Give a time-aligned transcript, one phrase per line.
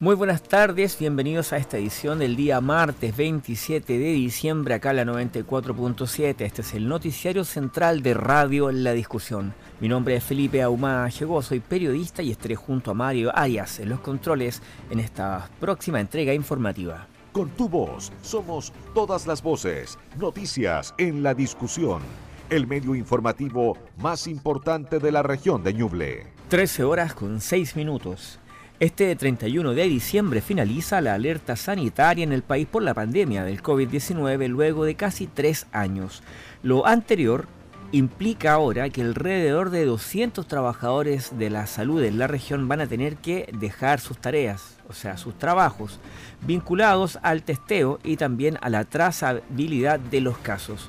[0.00, 5.02] Muy buenas tardes, bienvenidos a esta edición del día martes 27 de diciembre, acá la
[5.02, 6.36] 94.7.
[6.42, 9.54] Este es el noticiario central de Radio La Discusión.
[9.80, 13.88] Mi nombre es Felipe Ahumada Llegó, soy periodista y estaré junto a Mario Arias en
[13.88, 17.08] los controles en esta próxima entrega informativa.
[17.32, 22.02] Con tu voz, somos todas las voces, noticias en La Discusión,
[22.50, 26.28] el medio informativo más importante de la región de Ñuble.
[26.50, 28.38] 13 horas con 6 minutos.
[28.80, 33.60] Este 31 de diciembre finaliza la alerta sanitaria en el país por la pandemia del
[33.60, 36.22] COVID-19 luego de casi tres años.
[36.62, 37.48] Lo anterior
[37.90, 42.86] implica ahora que alrededor de 200 trabajadores de la salud en la región van a
[42.86, 45.98] tener que dejar sus tareas, o sea, sus trabajos,
[46.46, 50.88] vinculados al testeo y también a la trazabilidad de los casos.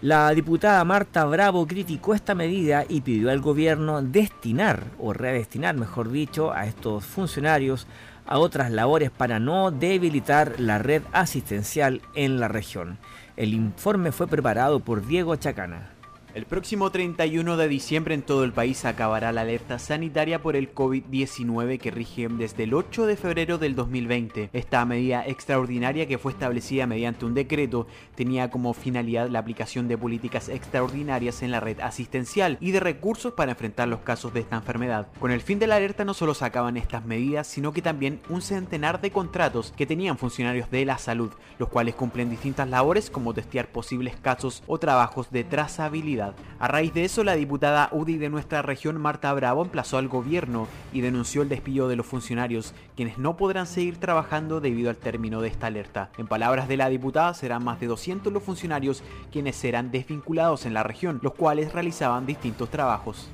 [0.00, 6.12] La diputada Marta Bravo criticó esta medida y pidió al gobierno destinar, o redestinar mejor
[6.12, 7.88] dicho, a estos funcionarios
[8.24, 12.98] a otras labores para no debilitar la red asistencial en la región.
[13.36, 15.97] El informe fue preparado por Diego Chacana.
[16.34, 20.74] El próximo 31 de diciembre en todo el país acabará la alerta sanitaria por el
[20.74, 24.50] COVID-19 que rige desde el 8 de febrero del 2020.
[24.52, 29.96] Esta medida extraordinaria que fue establecida mediante un decreto tenía como finalidad la aplicación de
[29.96, 34.56] políticas extraordinarias en la red asistencial y de recursos para enfrentar los casos de esta
[34.56, 35.08] enfermedad.
[35.18, 38.42] Con el fin de la alerta no solo sacaban estas medidas, sino que también un
[38.42, 43.32] centenar de contratos que tenían funcionarios de la salud, los cuales cumplen distintas labores como
[43.32, 46.18] testear posibles casos o trabajos de trazabilidad
[46.58, 50.68] a raíz de eso, la diputada UDI de nuestra región, Marta Bravo, emplazó al gobierno
[50.92, 55.40] y denunció el despido de los funcionarios, quienes no podrán seguir trabajando debido al término
[55.40, 56.10] de esta alerta.
[56.18, 60.74] En palabras de la diputada, serán más de 200 los funcionarios quienes serán desvinculados en
[60.74, 63.28] la región, los cuales realizaban distintos trabajos.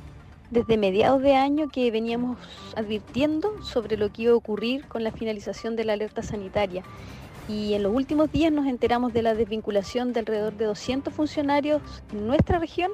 [0.50, 2.36] Desde mediados de año que veníamos
[2.76, 6.84] advirtiendo sobre lo que iba a ocurrir con la finalización de la alerta sanitaria
[7.48, 11.82] y en los últimos días nos enteramos de la desvinculación de alrededor de 200 funcionarios
[12.12, 12.90] en nuestra región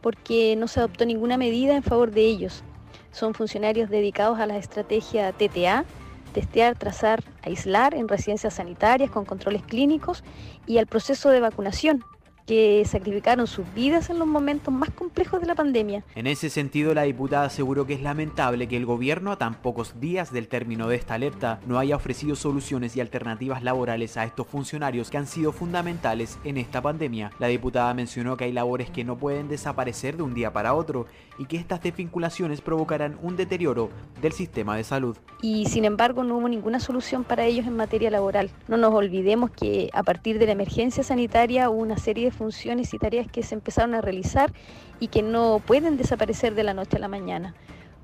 [0.00, 2.62] porque no se adoptó ninguna medida en favor de ellos.
[3.10, 5.84] Son funcionarios dedicados a la estrategia TTA,
[6.32, 10.22] testear, trazar, aislar en residencias sanitarias con controles clínicos
[10.66, 12.04] y al proceso de vacunación,
[12.48, 16.02] que sacrificaron sus vidas en los momentos más complejos de la pandemia.
[16.14, 20.00] En ese sentido, la diputada aseguró que es lamentable que el gobierno, a tan pocos
[20.00, 24.46] días del término de esta alerta, no haya ofrecido soluciones y alternativas laborales a estos
[24.46, 27.32] funcionarios que han sido fundamentales en esta pandemia.
[27.38, 31.04] La diputada mencionó que hay labores que no pueden desaparecer de un día para otro
[31.38, 33.90] y que estas desvinculaciones provocarán un deterioro
[34.22, 35.18] del sistema de salud.
[35.42, 38.50] Y sin embargo, no hubo ninguna solución para ellos en materia laboral.
[38.68, 42.94] No nos olvidemos que a partir de la emergencia sanitaria hubo una serie de funciones
[42.94, 44.52] y tareas que se empezaron a realizar
[45.00, 47.54] y que no pueden desaparecer de la noche a la mañana.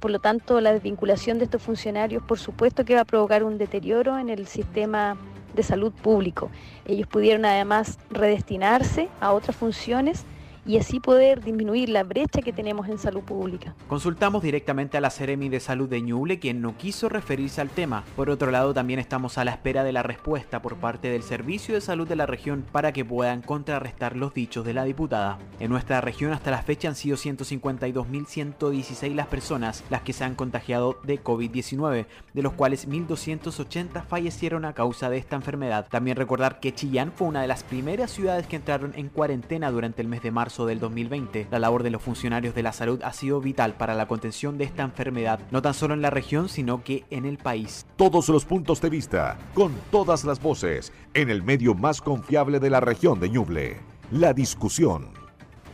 [0.01, 3.57] Por lo tanto, la desvinculación de estos funcionarios, por supuesto que va a provocar un
[3.57, 5.17] deterioro en el sistema
[5.55, 6.51] de salud público.
[6.85, 10.27] Ellos pudieron además redestinarse a otras funciones
[10.67, 13.75] y así poder disminuir la brecha que tenemos en salud pública.
[13.89, 18.05] Consultamos directamente a la Seremi de Salud de Ñuble, quien no quiso referirse al tema.
[18.17, 21.75] Por otro lado, también estamos a la espera de la respuesta por parte del Servicio
[21.75, 25.39] de Salud de la región para que puedan contrarrestar los dichos de la diputada.
[25.61, 30.35] En nuestra región hasta la fecha han sido 152.116 las personas las que se han
[30.35, 35.87] contagiado de COVID-19, de los cuales 1.280 fallecieron a causa de esta enfermedad.
[35.91, 40.03] También recordar que Chillán fue una de las primeras ciudades que entraron en cuarentena durante
[40.03, 41.49] el mes de marzo del 2020.
[41.51, 44.65] La labor de los funcionarios de la salud ha sido vital para la contención de
[44.65, 47.85] esta enfermedad, no tan solo en la región, sino que en el país.
[47.97, 52.71] Todos los puntos de vista, con todas las voces, en el medio más confiable de
[52.71, 53.81] la región de Ñuble.
[54.13, 55.09] La discusión.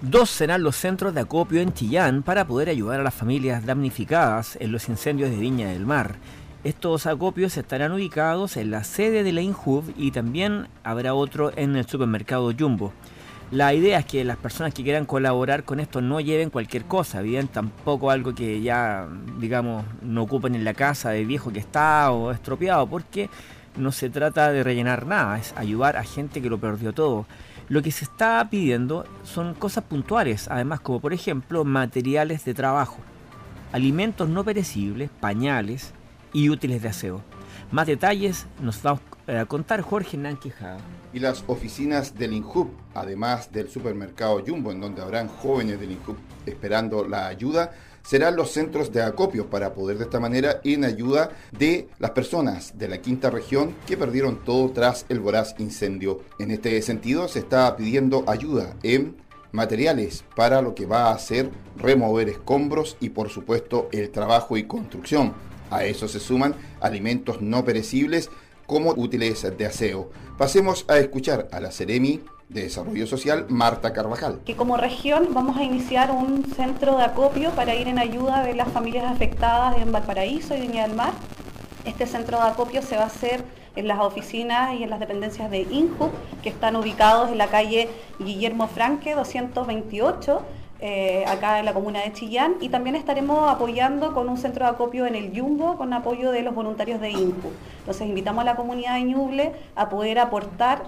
[0.01, 4.57] Dos serán los centros de acopio en Chillán para poder ayudar a las familias damnificadas
[4.59, 6.17] en los incendios de Viña del Mar.
[6.63, 11.75] Estos acopios estarán ubicados en la sede de la INJUV y también habrá otro en
[11.75, 12.93] el supermercado Jumbo.
[13.51, 17.21] La idea es que las personas que quieran colaborar con esto no lleven cualquier cosa,
[17.21, 19.09] bien, tampoco algo que ya,
[19.41, 23.29] digamos, no ocupen en la casa de viejo que está o estropeado, porque
[23.77, 27.27] no se trata de rellenar nada, es ayudar a gente que lo perdió todo.
[27.69, 32.99] Lo que se está pidiendo son cosas puntuales, además como por ejemplo materiales de trabajo,
[33.73, 35.93] alimentos no perecibles, pañales
[36.33, 37.21] y útiles de aseo.
[37.73, 39.01] Más detalles nos va
[39.39, 40.79] a contar Jorge Nanquijada
[41.13, 46.17] y las oficinas del INJUB, además del supermercado Jumbo, en donde habrán jóvenes del INJUB
[46.47, 47.73] esperando la ayuda,
[48.03, 52.13] serán los centros de acopio para poder de esta manera ir en ayuda de las
[52.13, 56.21] personas de la quinta región que perdieron todo tras el voraz incendio.
[56.39, 59.17] En este sentido se está pidiendo ayuda en
[59.53, 64.65] materiales para lo que va a ser remover escombros y por supuesto el trabajo y
[64.65, 65.35] construcción.
[65.71, 68.31] A eso se suman alimentos no perecibles
[68.71, 70.11] como útiles de aseo.
[70.39, 74.43] Pasemos a escuchar a la Ceremi de Desarrollo Social, Marta Carvajal.
[74.47, 78.55] Que como región vamos a iniciar un centro de acopio para ir en ayuda de
[78.55, 81.15] las familias afectadas en Valparaíso y Viña del Mar.
[81.85, 83.43] Este centro de acopio se va a hacer
[83.75, 86.09] en las oficinas y en las dependencias de INJU,
[86.41, 87.89] que están ubicados en la calle
[88.21, 90.43] Guillermo Franque 228,
[90.81, 94.71] eh, acá en la comuna de Chillán, y también estaremos apoyando con un centro de
[94.71, 97.51] acopio en el Yumbo con apoyo de los voluntarios de INJU.
[97.81, 100.83] Entonces invitamos a la comunidad de Ñuble a poder aportar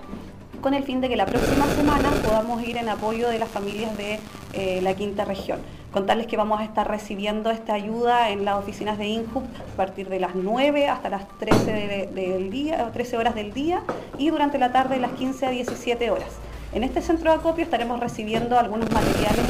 [0.62, 3.97] con el fin de que la próxima semana podamos ir en apoyo de las familias
[3.99, 4.21] de
[4.53, 5.59] eh, la quinta región.
[5.93, 10.09] Contarles que vamos a estar recibiendo esta ayuda en las oficinas de INJUP a partir
[10.09, 13.83] de las 9 hasta las 13, del día, 13 horas del día
[14.17, 16.31] y durante la tarde de las 15 a 17 horas.
[16.73, 19.44] En este centro de acopio estaremos recibiendo algunos materiales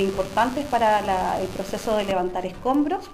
[0.00, 3.10] importantes para el proceso de levantar escombros,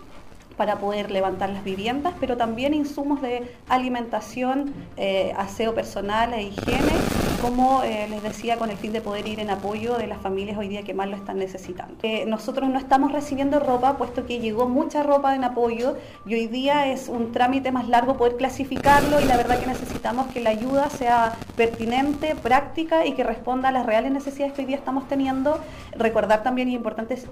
[0.57, 6.93] para poder levantar las viviendas, pero también insumos de alimentación, eh, aseo personal e higiene,
[7.41, 10.59] como eh, les decía, con el fin de poder ir en apoyo de las familias
[10.59, 11.95] hoy día que más lo están necesitando.
[12.03, 15.97] Eh, nosotros no estamos recibiendo ropa, puesto que llegó mucha ropa en apoyo
[16.27, 20.29] y hoy día es un trámite más largo poder clasificarlo y la verdad que necesitamos
[20.29, 24.67] que la ayuda sea pertinente, práctica y que responda a las reales necesidades que hoy
[24.67, 25.59] día estamos teniendo.
[25.97, 27.27] Recordar también y importante es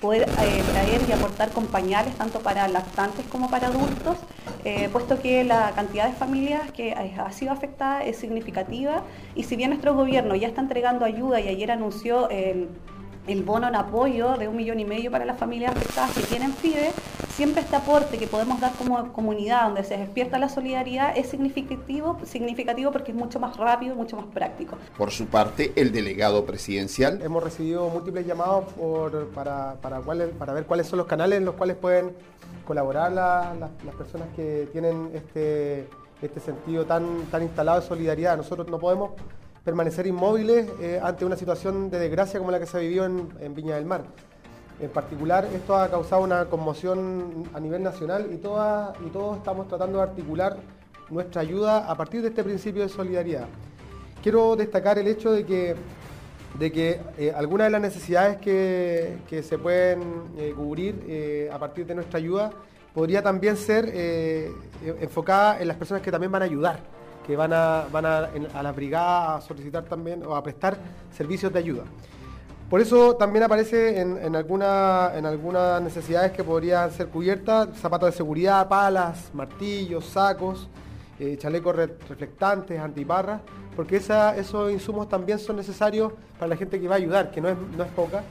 [0.00, 4.16] poder traer y aportar con pañales, tanto para lactantes como para adultos,
[4.64, 9.02] eh, puesto que la cantidad de familias que ha sido afectada es significativa
[9.34, 12.68] y si bien nuestro gobierno ya está entregando ayuda y ayer anunció el
[13.26, 16.52] el bono en apoyo de un millón y medio para las familias afectadas que tienen
[16.52, 16.90] FIDE,
[17.34, 22.18] siempre este aporte que podemos dar como comunidad, donde se despierta la solidaridad, es significativo,
[22.24, 24.76] significativo porque es mucho más rápido y mucho más práctico.
[24.96, 27.20] Por su parte, el delegado presidencial.
[27.22, 28.64] Hemos recibido múltiples llamados
[29.34, 32.12] para, para, para ver cuáles son los canales en los cuales pueden
[32.66, 35.88] colaborar las personas que tienen este,
[36.22, 38.36] este sentido tan, tan instalado de solidaridad.
[38.36, 39.12] Nosotros no podemos
[39.64, 43.54] permanecer inmóviles eh, ante una situación de desgracia como la que se vivió en, en,
[43.54, 44.04] Viña del Mar.
[44.80, 49.98] En particular, esto ha causado una conmoción a nivel nacional y, y todos estamos tratando
[49.98, 50.56] de articular
[51.10, 53.46] nuestra ayuda a partir de este principio de solidaridad.
[54.22, 55.74] Quiero destacar el hecho de que,
[56.58, 60.02] de que eh, algunas de las necesidades que, que se pueden
[60.38, 62.52] eh, cubrir a partir de nuestra ayuda
[62.94, 63.92] podría también ser
[65.00, 66.80] enfocada en las personas que también van a ayudar
[67.26, 70.76] que van a, van a, a la brigada a solicitar también o a prestar
[71.16, 71.84] servicios de ayuda.
[72.68, 74.36] Por eso también aparece en, en, en
[75.26, 80.68] algunas necesidades que podrían ser cubiertas, zapatos de seguridad, palas, martillos, sacos,
[81.18, 83.40] eh, chalecos reflectantes, antiparras,
[83.74, 87.48] porque esos insumos también son necesarios para la gente que va a ayudar, que no
[87.48, 88.22] es, no es poca,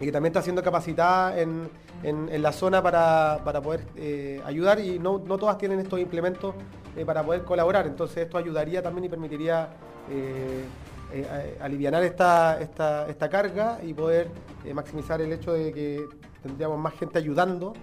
[0.00, 1.68] y que también está siendo capacitada en,
[2.02, 6.54] en, la zona para, para poder eh, ayudar y no, no todas tienen estos implementos
[6.96, 7.86] eh, para poder colaborar.
[7.86, 9.68] Entonces esto ayudaría también y permitiría
[10.10, 10.64] eh,
[11.12, 14.28] eh, aliviar esta, esta, esta, carga y poder
[14.74, 16.06] maximizar el hecho de que
[16.42, 17.74] tendríamos más gente ayudando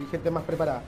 [0.00, 0.82] y gente más preparada.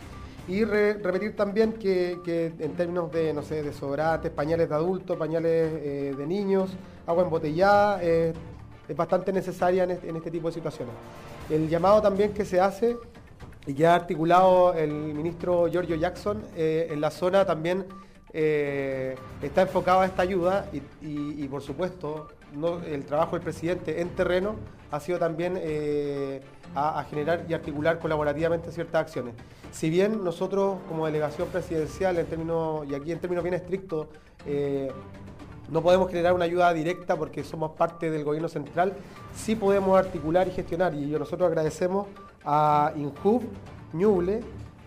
[0.49, 2.19] Y repetir también que,
[2.59, 6.71] en términos de, no sé, de sobrantes, pañales de adultos, pañales de niños,
[7.07, 8.01] agua embotellada,
[8.89, 10.95] es bastante necesaria en este, tipo de situaciones.
[11.51, 12.97] El llamado también que se hace
[13.67, 17.85] y que ha articulado el ministro Giorgio Jackson eh, en la zona también
[18.33, 20.71] eh, está enfocado a esta ayuda
[21.03, 22.29] y, por supuesto
[22.87, 24.57] el trabajo del presidente en terreno
[24.91, 26.41] ha sido también eh,
[26.75, 29.35] a, generar y articular colaborativamente ciertas acciones.
[29.71, 34.07] Si bien nosotros como delegación presidencial en términos, y aquí en términos bien estrictos,
[35.71, 38.95] no podemos generar una ayuda directa porque somos parte del gobierno central,
[39.35, 42.07] sí podemos articular y gestionar y nosotros agradecemos
[42.45, 43.43] a Inhub
[43.93, 44.41] Ñuble,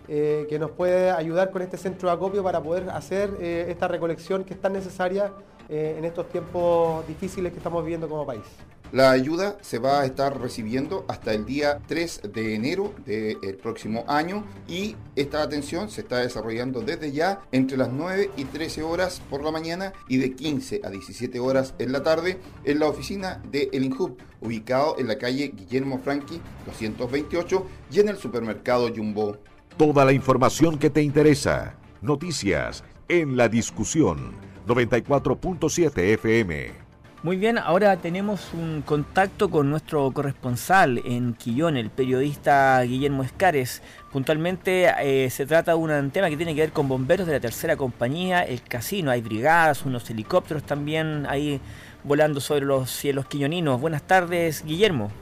[0.08, 3.86] eh, que nos puede ayudar con este centro de acopio para poder hacer eh, esta
[3.88, 5.32] recolección que es tan necesaria
[5.68, 8.42] eh, en estos tiempos difíciles que estamos viviendo como país.
[8.92, 14.04] La ayuda se va a estar recibiendo hasta el día 3 de enero del próximo
[14.06, 19.22] año y esta atención se está desarrollando desde ya entre las 9 y 13 horas
[19.30, 23.42] por la mañana y de 15 a 17 horas en la tarde en la oficina
[23.50, 29.38] de El Inhub, ubicado en la calle Guillermo Franqui 228 y en el supermercado Jumbo.
[29.78, 31.76] Toda la información que te interesa.
[32.02, 34.34] Noticias en la discusión
[34.66, 36.81] 94.7 FM.
[37.22, 43.80] Muy bien, ahora tenemos un contacto con nuestro corresponsal en Quillón, el periodista Guillermo Escares.
[44.10, 47.38] Puntualmente eh, se trata de un tema que tiene que ver con bomberos de la
[47.38, 49.12] tercera compañía, el casino.
[49.12, 51.60] Hay brigadas, unos helicópteros también ahí
[52.02, 53.80] volando sobre los cielos quilloninos.
[53.80, 55.12] Buenas tardes, Guillermo.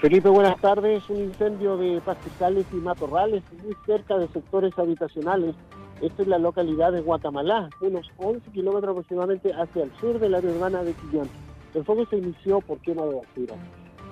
[0.00, 1.02] Felipe, buenas tardes.
[1.10, 5.54] Un incendio de pastizales y matorrales muy cerca de sectores habitacionales
[6.00, 10.50] esta es la localidad de Guacamalá, unos 11 kilómetros aproximadamente hacia el sur del área
[10.50, 11.28] urbana de Quillón.
[11.74, 13.54] El fuego se inició por quema de basura,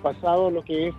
[0.02, 0.94] pasado lo que es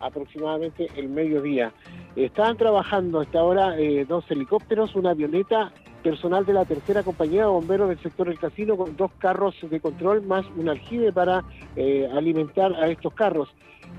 [0.00, 1.72] aproximadamente el mediodía.
[2.16, 7.48] Estaban trabajando hasta ahora eh, dos helicópteros, una avioneta, personal de la tercera compañía de
[7.48, 11.42] bomberos del sector del casino con dos carros de control más un aljibe para
[11.74, 13.48] eh, alimentar a estos carros.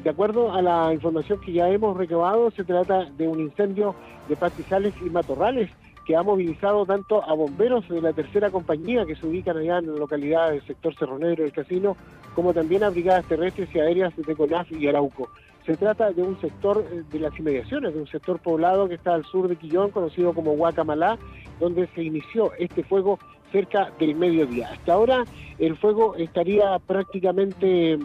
[0.05, 3.93] De acuerdo a la información que ya hemos recabado, se trata de un incendio
[4.29, 5.69] de pastizales y matorrales
[6.07, 9.91] que ha movilizado tanto a bomberos de la tercera compañía que se ubican allá en
[9.91, 11.97] la localidad del sector Cerro Negro del Casino,
[12.33, 15.27] como también a brigadas terrestres y aéreas de CONAF y Arauco.
[15.65, 19.15] Se trata de un sector eh, de las inmediaciones, de un sector poblado que está
[19.15, 21.17] al sur de Quillón, conocido como Guacamalá,
[21.59, 23.19] donde se inició este fuego
[23.51, 24.69] cerca del mediodía.
[24.71, 25.25] Hasta ahora
[25.59, 27.99] el fuego estaría prácticamente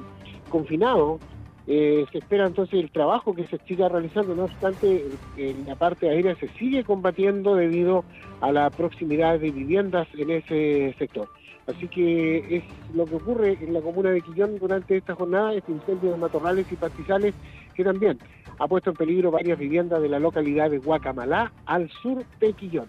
[0.51, 1.21] confinado
[1.67, 5.05] eh, se espera entonces el trabajo que se siga realizando, no obstante,
[5.37, 8.05] en la parte aérea se sigue combatiendo debido
[8.41, 11.29] a la proximidad de viviendas en ese sector.
[11.69, 15.71] Así que es lo que ocurre en la comuna de Quillón durante esta jornada, este
[15.71, 17.35] incendio de matorrales y pastizales
[17.75, 18.19] que también
[18.59, 22.89] ha puesto en peligro varias viviendas de la localidad de Guacamalá, al sur de Quillón.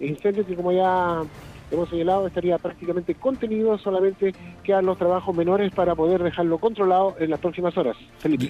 [0.00, 1.22] Incendio que como ya
[1.74, 7.30] hemos señalado, estaría prácticamente contenido, solamente quedan los trabajos menores para poder dejarlo controlado en
[7.30, 7.96] las próximas horas.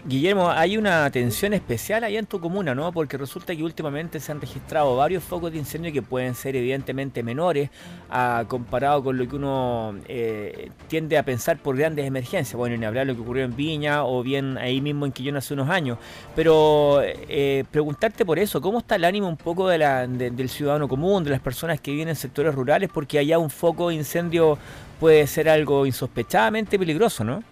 [0.07, 2.93] Guillermo, hay una atención especial allá en tu comuna, ¿no?
[2.93, 7.23] Porque resulta que últimamente se han registrado varios focos de incendio que pueden ser evidentemente
[7.23, 7.71] menores
[8.11, 12.54] a, comparado con lo que uno eh, tiende a pensar por grandes emergencias.
[12.54, 15.37] Bueno, ni hablar de lo que ocurrió en Viña o bien ahí mismo en Quillón
[15.37, 15.99] hace unos años.
[16.35, 20.88] Pero eh, preguntarte por eso, ¿cómo está el ánimo un poco de la, del ciudadano
[20.88, 22.90] común, de las personas que viven en sectores rurales?
[22.93, 24.59] Porque que haya un foco de incendio
[24.99, 27.44] puede ser algo insospechadamente peligroso, ¿no?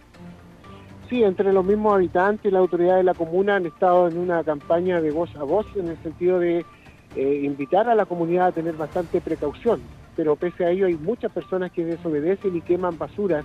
[1.09, 4.43] Sí, entre los mismos habitantes y la autoridad de la comuna han estado en una
[4.43, 6.65] campaña de voz a voz en el sentido de
[7.15, 9.81] eh, invitar a la comunidad a tener bastante precaución.
[10.17, 13.45] Pero pese a ello hay muchas personas que desobedecen y queman basuras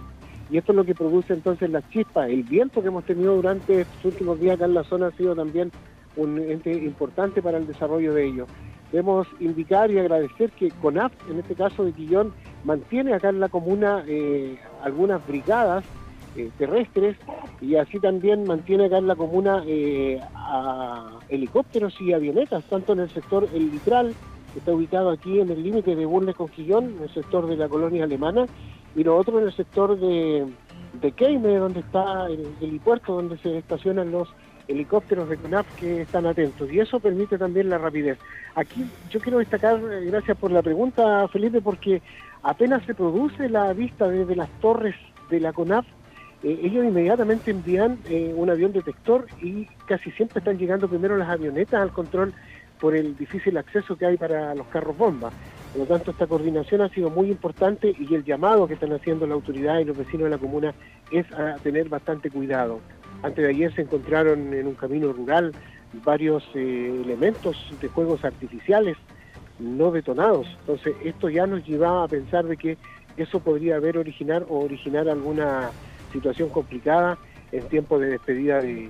[0.50, 2.32] y esto es lo que produce entonces las chispas.
[2.32, 5.36] El viento que hemos tenido durante estos últimos días acá en la zona ha sido
[5.36, 5.72] también
[6.18, 8.48] un ente importante para el desarrollo de ello.
[8.92, 12.34] Debemos indicar y agradecer que CONAF, en este caso de Quillón,
[12.64, 15.84] mantiene acá en la comuna eh, algunas brigadas
[16.38, 17.18] eh, terrestres
[17.60, 23.00] y así también mantiene acá en la comuna eh, a helicópteros y avionetas, tanto en
[23.00, 24.14] el sector El Litral,
[24.54, 27.58] que está ubicado aquí en el límite de Burles con Quillón, en el sector de
[27.58, 28.46] la colonia alemana,
[28.96, 30.48] y lo otro en el sector de,
[31.02, 34.30] de Keime, donde está el helipuerto, donde se estacionan los
[34.68, 38.18] helicópteros de CONAF que están atentos y eso permite también la rapidez.
[38.56, 42.02] Aquí yo quiero destacar, eh, gracias por la pregunta Felipe, porque
[42.44, 44.96] apenas se produce la vista desde las torres
[45.30, 45.86] de la CONAF,
[46.44, 51.30] eh, ellos inmediatamente envían eh, un avión detector y casi siempre están llegando primero las
[51.30, 52.34] avionetas al control
[52.80, 55.32] por el difícil acceso que hay para los carros bomba.
[55.72, 59.26] Por lo tanto, esta coordinación ha sido muy importante y el llamado que están haciendo
[59.26, 60.74] la autoridad y los vecinos de la comuna
[61.12, 62.80] es a tener bastante cuidado.
[63.24, 65.54] Antes de ayer se encontraron en un camino rural
[66.06, 68.98] varios eh, elementos de juegos artificiales
[69.60, 70.48] no detonados.
[70.62, 72.78] Entonces esto ya nos llevaba a pensar de que
[73.18, 75.72] eso podría haber originar o originar alguna
[76.12, 77.18] situación complicada
[77.52, 78.90] en tiempo de despedida de,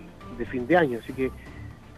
[0.49, 0.99] fin de año.
[1.01, 1.31] Así que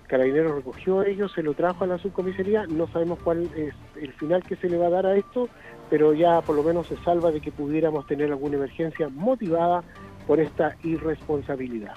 [0.07, 4.43] Carabineros recogió ello, se lo trajo a la subcomisaría, no sabemos cuál es el final
[4.43, 5.49] que se le va a dar a esto,
[5.89, 9.83] pero ya por lo menos se salva de que pudiéramos tener alguna emergencia motivada
[10.25, 11.93] por esta irresponsabilidad.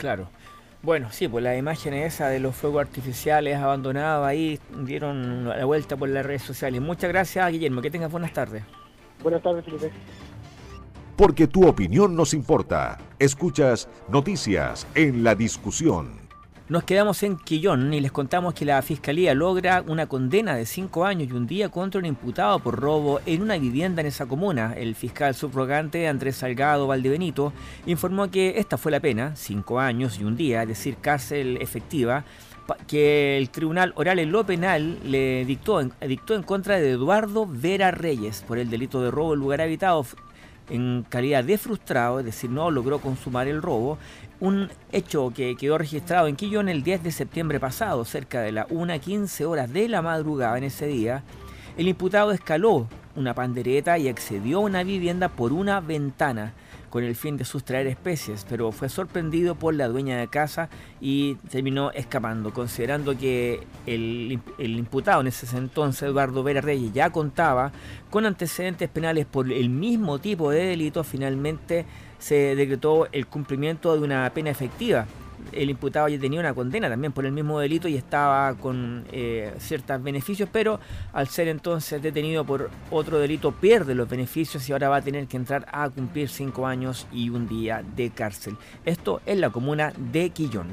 [0.00, 0.28] Claro.
[0.82, 5.94] Bueno, sí, pues la imagen esa de los fuegos artificiales abandonados ahí dieron la vuelta
[5.94, 6.80] por las redes sociales.
[6.80, 7.82] Muchas gracias, Guillermo.
[7.82, 8.62] Que tengas buenas tardes.
[9.22, 9.90] Buenas tardes, Felipe.
[11.16, 12.96] Porque tu opinión nos importa.
[13.18, 16.19] Escuchas noticias en la discusión.
[16.70, 21.04] Nos quedamos en Quillón y les contamos que la Fiscalía logra una condena de cinco
[21.04, 24.74] años y un día contra un imputado por robo en una vivienda en esa comuna.
[24.76, 27.52] El fiscal subrogante Andrés Salgado Valdebenito
[27.86, 32.22] informó que esta fue la pena, cinco años y un día, es decir, cárcel efectiva,
[32.86, 37.90] que el Tribunal Oral en lo Penal le dictó, dictó en contra de Eduardo Vera
[37.90, 40.06] Reyes por el delito de robo en lugar habitado
[40.68, 43.98] en calidad de frustrado, es decir, no logró consumar el robo,
[44.40, 48.66] un hecho que quedó registrado en Quillón el 10 de septiembre pasado, cerca de las
[48.68, 51.22] 1.15 horas de la madrugada en ese día,
[51.76, 56.54] el imputado escaló una pandereta y accedió a una vivienda por una ventana.
[56.90, 60.68] con el fin de sustraer especies, pero fue sorprendido por la dueña de casa
[61.00, 67.70] y terminó escapando, considerando que el, imputado en ese entonces, Eduardo Vera Reyes, ya contaba
[68.10, 71.86] con antecedentes penales por el mismo tipo de delito, finalmente
[72.20, 75.06] se decretó el cumplimiento de una pena efectiva
[75.52, 79.52] el imputado ya tenía una condena también por el mismo delito y estaba con eh,
[79.58, 80.80] ciertos beneficios, pero
[81.12, 85.26] al ser entonces detenido por otro delito pierde los beneficios y ahora va a tener
[85.26, 88.56] que entrar a cumplir cinco años y un día de cárcel.
[88.84, 90.68] Esto es la comuna de Quillón.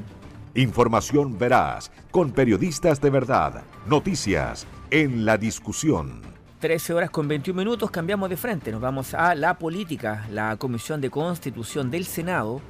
[0.54, 6.37] Información veraz, con periodistas de verdad, noticias en la discusión.
[6.58, 10.26] 13 horas con 21 minutos, cambiamos de frente, nos vamos a la política.
[10.32, 12.60] La Comisión de Constitución del Senado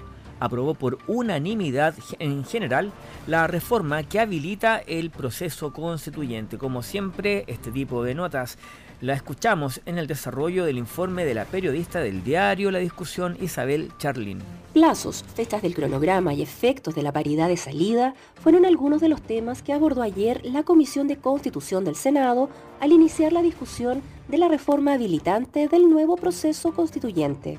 [0.40, 2.92] aprobó por unanimidad en general
[3.26, 6.58] la reforma que habilita el proceso constituyente.
[6.58, 8.58] Como siempre, este tipo de notas
[9.00, 13.92] la escuchamos en el desarrollo del informe de la periodista del diario La Discusión, Isabel
[13.98, 14.40] Charlin.
[14.72, 19.22] Plazos, fechas del cronograma y efectos de la paridad de salida fueron algunos de los
[19.22, 24.38] temas que abordó ayer la Comisión de Constitución del Senado al iniciar la discusión de
[24.38, 27.58] la reforma habilitante del nuevo proceso constituyente.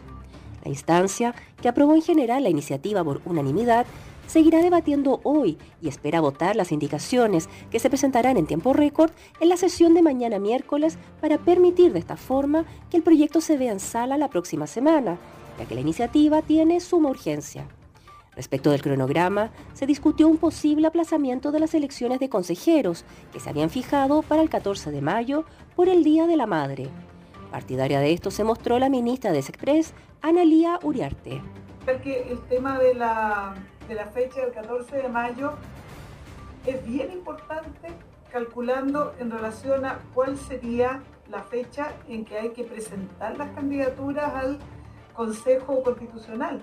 [0.64, 3.86] La instancia, que aprobó en general la iniciativa por unanimidad,
[4.28, 9.50] seguirá debatiendo hoy y espera votar las indicaciones que se presentarán en tiempo récord en
[9.50, 13.72] la sesión de mañana miércoles para permitir de esta forma que el proyecto se vea
[13.72, 15.18] en sala la próxima semana,
[15.58, 17.68] ya que la iniciativa tiene suma urgencia.
[18.36, 23.50] Respecto del cronograma, se discutió un posible aplazamiento de las elecciones de consejeros que se
[23.50, 25.44] habían fijado para el 14 de mayo
[25.76, 26.90] por el Día de la Madre.
[27.52, 31.42] Partidaria de esto se mostró la ministra de Express, Analía Uriarte.
[32.04, 33.56] Que el tema de la,
[33.88, 35.54] de la fecha del 14 de mayo
[36.68, 37.90] es bien importante
[38.32, 44.34] calculando en relación a cuál sería la fecha en que hay que presentar las candidaturas
[44.36, 44.60] al
[45.14, 46.62] Consejo Constitucional.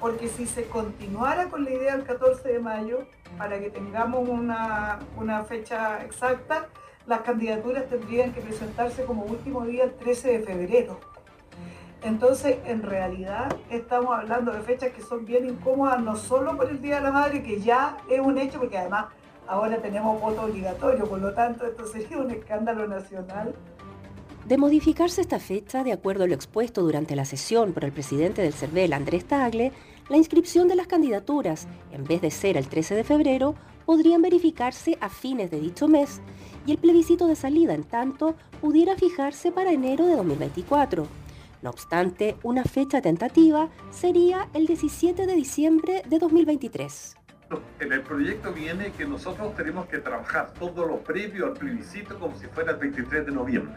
[0.00, 3.06] Porque si se continuara con la idea del 14 de mayo,
[3.38, 6.66] para que tengamos una, una fecha exacta,
[7.06, 11.00] las candidaturas tendrían que presentarse como último día el 13 de febrero.
[12.02, 16.80] Entonces, en realidad, estamos hablando de fechas que son bien incómodas, no solo por el
[16.80, 19.06] Día de la Madre, que ya es un hecho, porque además
[19.48, 23.54] ahora tenemos voto obligatorio, por lo tanto, esto sería un escándalo nacional.
[24.44, 28.42] De modificarse esta fecha, de acuerdo a lo expuesto durante la sesión por el presidente
[28.42, 29.72] del CERVEL, Andrés Tagle,
[30.08, 34.98] la inscripción de las candidaturas, en vez de ser el 13 de febrero, podrían verificarse
[35.00, 36.20] a fines de dicho mes
[36.66, 41.06] y el plebiscito de salida, en tanto, pudiera fijarse para enero de 2024.
[41.62, 47.16] No obstante, una fecha tentativa sería el 17 de diciembre de 2023.
[47.78, 52.36] En el proyecto viene que nosotros tenemos que trabajar todo lo previo al plebiscito como
[52.36, 53.76] si fuera el 23 de noviembre.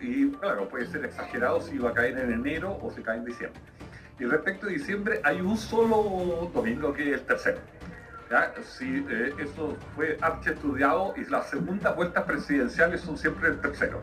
[0.00, 3.24] Y claro, puede ser exagerado si va a caer en enero o si cae en
[3.24, 3.60] diciembre.
[4.18, 7.58] Y respecto a diciembre, hay un solo domingo que es el tercero.
[8.62, 14.00] Si eh, eso fue archi estudiado y las segundas vueltas presidenciales son siempre el tercero.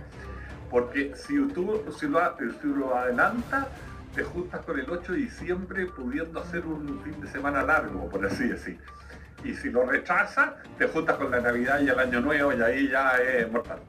[0.70, 3.68] Porque si tú si lo, si lo adelantas,
[4.16, 8.26] te juntas con el 8 de diciembre pudiendo hacer un fin de semana largo, por
[8.26, 8.80] así decir.
[9.44, 12.90] Y si lo rechazas, te juntas con la Navidad y el Año Nuevo y ahí
[12.90, 13.80] ya es mortal.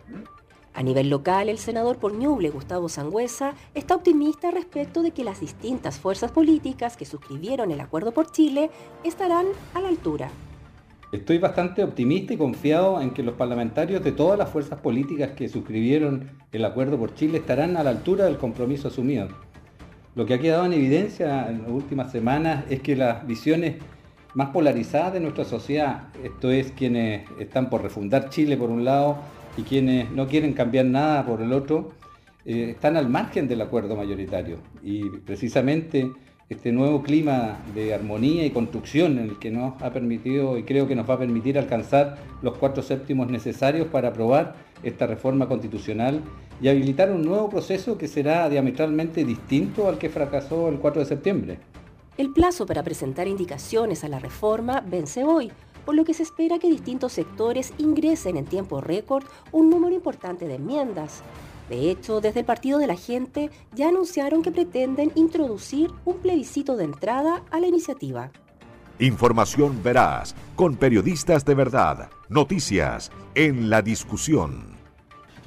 [0.75, 5.41] A nivel local, el senador por Ñuble, Gustavo Sangüesa, está optimista respecto de que las
[5.41, 8.71] distintas fuerzas políticas que suscribieron el acuerdo por Chile
[9.05, 10.31] estarán a la altura.
[11.13, 15.47] Estoy bastante optimista y confiado en que los parlamentarios de todas las fuerzas políticas que
[15.47, 19.29] suscribieron el acuerdo por Chile estarán a la altura del compromiso asumido.
[20.15, 23.77] Lo que ha quedado en evidencia en las últimas semanas es que las visiones
[24.33, 29.19] más polarizadas de nuestra sociedad, esto es quienes están por refundar Chile por un lado
[29.57, 31.93] y quienes no quieren cambiar nada por el otro,
[32.45, 34.59] eh, están al margen del acuerdo mayoritario.
[34.83, 36.11] Y precisamente
[36.49, 40.87] este nuevo clima de armonía y construcción en el que nos ha permitido y creo
[40.87, 46.21] que nos va a permitir alcanzar los cuatro séptimos necesarios para aprobar esta reforma constitucional
[46.61, 51.07] y habilitar un nuevo proceso que será diametralmente distinto al que fracasó el 4 de
[51.07, 51.59] septiembre.
[52.19, 55.51] El plazo para presentar indicaciones a la reforma vence hoy,
[55.85, 60.47] por lo que se espera que distintos sectores ingresen en tiempo récord un número importante
[60.47, 61.23] de enmiendas.
[61.69, 66.77] De hecho, desde el Partido de la Gente ya anunciaron que pretenden introducir un plebiscito
[66.77, 68.31] de entrada a la iniciativa.
[68.99, 74.73] Información veraz, con periodistas de verdad, noticias en la discusión.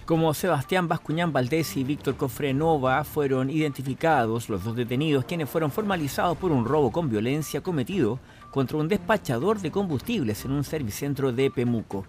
[0.06, 6.38] Como Sebastián Bascuñán Valdés y Víctor Cofrenova fueron identificados los dos detenidos, quienes fueron formalizados
[6.38, 8.20] por un robo con violencia cometido
[8.56, 12.06] contra un despachador de combustibles en un servicentro de Pemuco.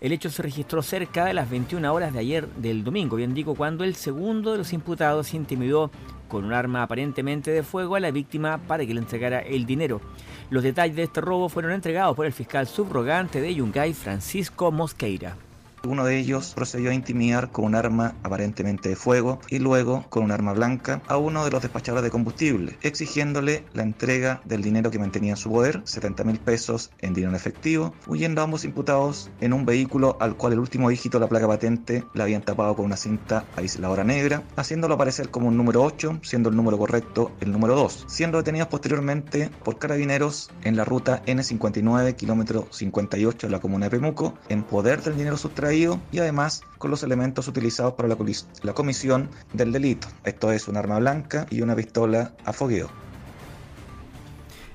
[0.00, 3.54] El hecho se registró cerca de las 21 horas de ayer del domingo, bien digo,
[3.54, 5.90] cuando el segundo de los imputados intimidó
[6.28, 10.00] con un arma aparentemente de fuego a la víctima para que le entregara el dinero.
[10.48, 15.36] Los detalles de este robo fueron entregados por el fiscal subrogante de Yungay, Francisco Mosqueira.
[15.84, 20.22] Uno de ellos procedió a intimidar con un arma aparentemente de fuego y luego con
[20.22, 24.92] un arma blanca a uno de los despachadores de combustible, exigiéndole la entrega del dinero
[24.92, 29.52] que mantenía en su poder, 70 mil pesos en dinero efectivo, huyendo ambos imputados en
[29.52, 32.84] un vehículo al cual el último dígito de la placa patente la habían tapado con
[32.84, 37.50] una cinta aisladora negra, haciéndolo aparecer como un número 8, siendo el número correcto el
[37.50, 43.58] número 2, siendo detenidos posteriormente por carabineros en la ruta N59, kilómetro 58 de la
[43.58, 48.08] comuna de Pemuco, en poder del dinero sustraído y además con los elementos utilizados para
[48.08, 50.06] la, comisión del delito.
[50.24, 52.90] Esto es un arma blanca y una pistola a fogueo.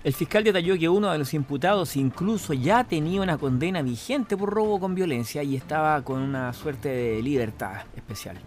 [0.04, 4.50] El fiscal detalló que uno de los imputados incluso ya tenía una condena vigente por
[4.50, 8.40] robo con violencia y estaba con una suerte de libertad especial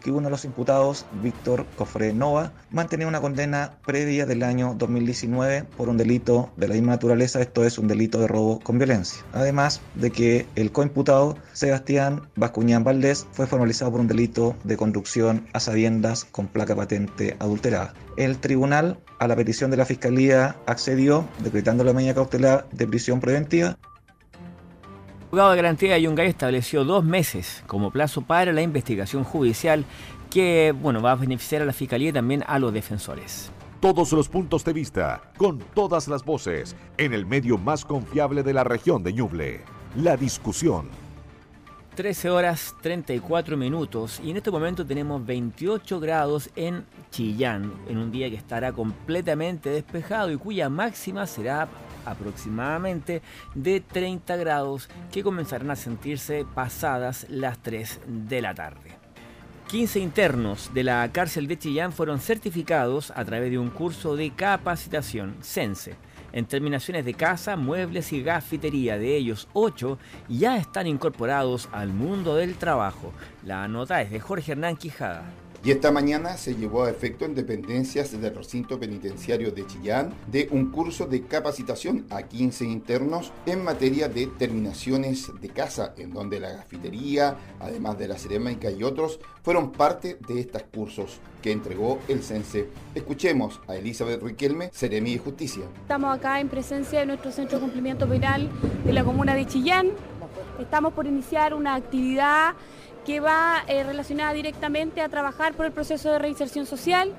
[0.00, 5.64] que uno de los imputados, Víctor Cofre Nova, mantenía una condena previa del año 2019
[5.76, 9.22] por un delito de la misma naturaleza, esto es un delito de robo con violencia.
[9.32, 15.46] Además de que el coimputado, Sebastián Bascuñán Valdés, fue formalizado por un delito de conducción
[15.52, 17.94] a sabiendas con placa patente adulterada.
[18.16, 23.20] El tribunal, a la petición de la Fiscalía, accedió decretando la medida cautelar de prisión
[23.20, 23.78] preventiva
[25.30, 29.84] el juzgado de garantía de Yungay estableció dos meses como plazo para la investigación judicial
[30.28, 33.52] que bueno, va a beneficiar a la Fiscalía y también a los defensores.
[33.78, 38.54] Todos los puntos de vista, con todas las voces, en el medio más confiable de
[38.54, 39.60] la región de Ñuble.
[39.94, 40.88] La discusión.
[41.94, 48.10] 13 horas 34 minutos y en este momento tenemos 28 grados en Chillán, en un
[48.10, 51.68] día que estará completamente despejado y cuya máxima será
[52.04, 53.22] aproximadamente
[53.54, 58.96] de 30 grados que comenzarán a sentirse pasadas las 3 de la tarde.
[59.68, 64.30] 15 internos de la cárcel de Chillán fueron certificados a través de un curso de
[64.30, 65.94] capacitación CENSE
[66.32, 68.98] en terminaciones de casa, muebles y gafitería.
[68.98, 73.12] De ellos, 8 ya están incorporados al mundo del trabajo.
[73.44, 75.24] La nota es de Jorge Hernán Quijada.
[75.62, 80.48] Y esta mañana se llevó a efecto en dependencias del recinto penitenciario de Chillán de
[80.52, 86.40] un curso de capacitación a 15 internos en materia de terminaciones de casa, en donde
[86.40, 91.98] la gafitería, además de la cerámica y otros, fueron parte de estos cursos que entregó
[92.08, 92.68] el CENSE.
[92.94, 95.64] Escuchemos a Elizabeth Riquelme, Seremi de Justicia.
[95.82, 98.48] Estamos acá en presencia de nuestro centro de cumplimiento penal
[98.86, 99.90] de la comuna de Chillán.
[100.58, 102.54] Estamos por iniciar una actividad
[103.10, 107.12] que va eh, relacionada directamente a trabajar por el proceso de reinserción social.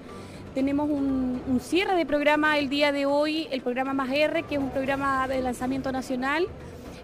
[0.55, 4.61] Tenemos un, cierre de programa el día de hoy, el programa Más R, que es
[4.61, 6.47] un programa de lanzamiento nacional,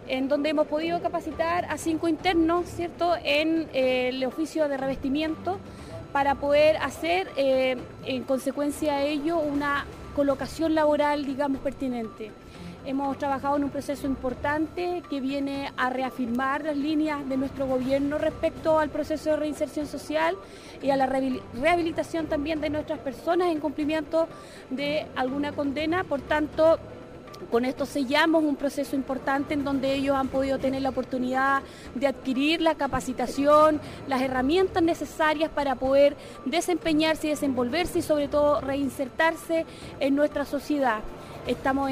[0.07, 5.59] en donde hemos podido capacitar a cinco internos, ¿cierto?, en eh, el oficio de revestimiento
[6.13, 12.31] para poder hacer, eh, en consecuencia a ello, una colocación laboral, digamos, pertinente.
[12.87, 18.17] Hemos trabajado en un proceso importante que viene a reafirmar las líneas de nuestro gobierno
[18.17, 20.37] respecto al proceso de reinserción social
[20.81, 24.29] y a la rehabilitación también de nuestras personas en cumplimiento
[24.69, 26.05] de alguna condena.
[26.05, 26.79] Por tanto,
[27.51, 32.07] con esto sellamos un proceso importante en donde ellos han podido tener la oportunidad de
[32.07, 39.65] adquirir la capacitación, las herramientas necesarias para poder desempeñarse y desenvolverse y sobre todo reinsertarse
[39.99, 41.01] en nuestra sociedad
[41.47, 41.89] estamos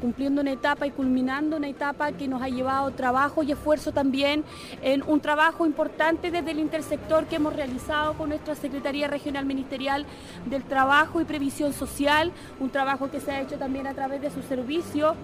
[0.00, 4.44] cumpliendo una etapa y culminando una etapa que nos ha llevado trabajo y esfuerzo también
[4.82, 10.06] en un trabajo importante desde el intersector que hemos realizado con nuestra Secretaría Regional Ministerial
[10.46, 14.30] del Trabajo y Previsión Social, un trabajo que se ha hecho también a través de
[14.30, 15.14] su servicio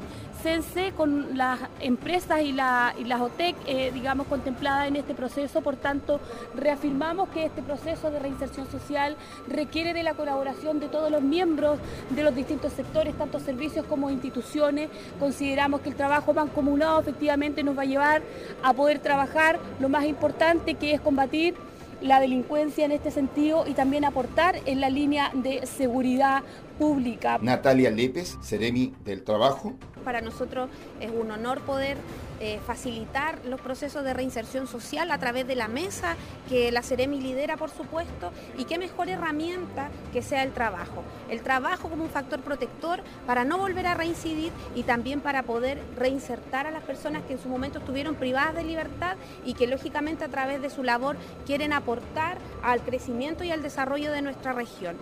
[0.42, 5.60] CENSE con las empresas y, la, y las OTEC, eh, digamos, contempladas en este proceso.
[5.60, 6.18] Por tanto,
[6.54, 9.16] reafirmamos que este proceso de reinserción social
[9.48, 14.10] requiere de la colaboración de todos los miembros de los distintos sectores, tanto servicios como
[14.10, 14.90] instituciones.
[15.18, 18.22] Consideramos que el trabajo mancomunado efectivamente nos va a llevar
[18.62, 21.54] a poder trabajar lo más importante que es combatir
[22.00, 26.42] la delincuencia en este sentido y también aportar en la línea de seguridad
[26.78, 27.38] pública.
[27.42, 29.74] Natalia Lépez, Seremi del Trabajo.
[30.04, 31.98] Para nosotros es un honor poder
[32.40, 36.16] eh, facilitar los procesos de reinserción social a través de la mesa
[36.48, 41.04] que la Ceremi lidera, por supuesto, y qué mejor herramienta que sea el trabajo.
[41.28, 45.82] El trabajo como un factor protector para no volver a reincidir y también para poder
[45.96, 50.24] reinsertar a las personas que en su momento estuvieron privadas de libertad y que lógicamente
[50.24, 54.96] a través de su labor quieren aportar al crecimiento y al desarrollo de nuestra región.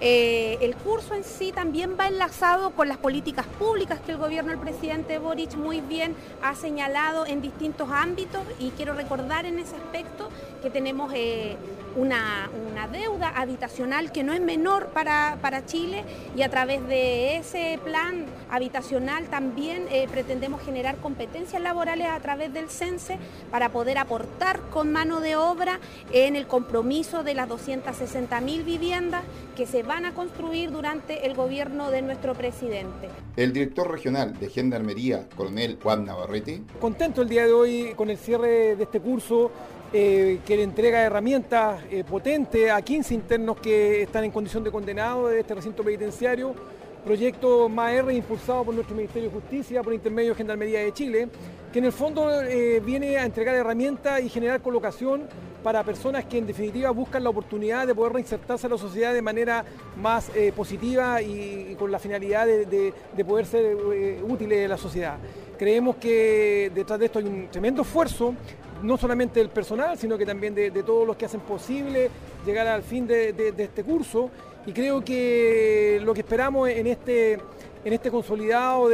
[0.00, 4.50] Eh, el curso en sí también va enlazado con las políticas públicas que el gobierno
[4.50, 9.74] del presidente Boric muy bien ha señalado en distintos ámbitos y quiero recordar en ese
[9.74, 10.28] aspecto
[10.62, 11.56] que tenemos eh,
[11.96, 12.50] una,
[12.92, 16.04] deuda habitacional que no es menor para, Chile
[16.36, 22.52] y a través de ese plan habitacional también eh, pretendemos generar competencias laborales a través
[22.54, 23.18] del CENSE
[23.50, 25.80] para poder aportar con mano de obra
[26.12, 29.22] en el compromiso de las 260 mil viviendas
[29.56, 33.08] que se van a construir durante el gobierno de nuestro presidente.
[33.36, 36.62] El director regional de Gendarmería, coronel Juan Navarrete.
[36.80, 39.50] Contento el día de hoy con el cierre de este curso
[39.90, 44.70] eh, que le entrega herramientas eh, potentes a 15 internos que están en condición de
[44.70, 46.54] condenado de este recinto penitenciario.
[47.02, 51.28] Proyecto MAR impulsado por nuestro Ministerio de Justicia por intermedio de Gendarmería de Chile,
[51.72, 55.22] que en el fondo eh, viene a entregar herramientas y generar colocación
[55.62, 59.22] para personas que en definitiva buscan la oportunidad de poder reinsertarse a la sociedad de
[59.22, 59.64] manera
[59.96, 63.74] más positiva y, con la finalidad de, de poder ser
[64.22, 65.16] útiles a la sociedad.
[65.58, 68.34] Creemos que detrás de esto hay un tremendo esfuerzo
[68.82, 72.10] no solamente del personal, sino que también de, todos los que hacen posible
[72.44, 74.30] llegar al fin de, este curso.
[74.66, 77.34] Y creo que lo que esperamos en este,
[77.84, 78.90] en este consolidado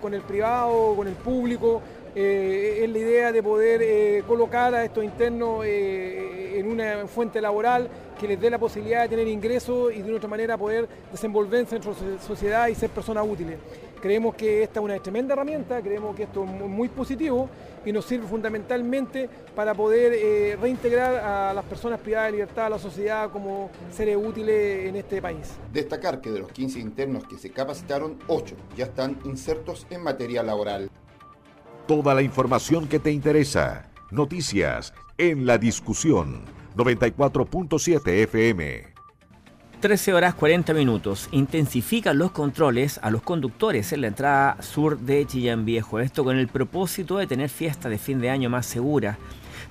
[0.00, 1.80] con el privado, con el público,
[2.14, 7.40] eh, es la idea de poder eh, colocar a estos internos eh, en una fuente
[7.40, 7.88] laboral
[8.20, 11.82] que les dé la posibilidad de tener ingresos y de otra manera poder desenvolverse en
[11.82, 13.56] nuestra sociedad y ser personas útiles.
[14.02, 17.48] Creemos que esta es una tremenda herramienta, creemos que esto es muy positivo
[17.86, 22.80] y nos sirve fundamentalmente para poder reintegrar a las personas privadas de libertad a la
[22.80, 25.52] sociedad como seres útiles en este país.
[25.72, 30.42] Destacar que de los 15 internos que se capacitaron, 8 ya están insertos en materia
[30.42, 30.90] laboral.
[31.86, 33.88] Toda la información que te interesa.
[34.10, 36.42] Noticias en la discusión
[36.76, 38.91] 94.7 FM.
[39.82, 41.28] 13 horas 40 minutos.
[41.32, 45.98] Intensifican los controles a los conductores en la entrada sur de Chillán Viejo.
[45.98, 49.18] Esto con el propósito de tener fiesta de fin de año más segura.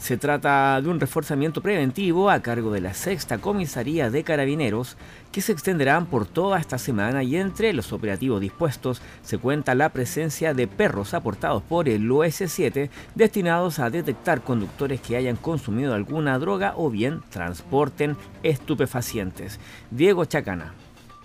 [0.02, 4.98] Se trata de un reforzamiento preventivo a cargo de la sexta comisaría de carabineros
[5.32, 9.90] que se extenderán por toda esta semana y entre los operativos dispuestos se cuenta la
[9.90, 16.40] presencia de perros aportados por el OS7 destinados a detectar conductores que hayan consumido alguna
[16.40, 19.60] droga o bien transporten estupefacientes.
[19.92, 20.74] Diego Chacana.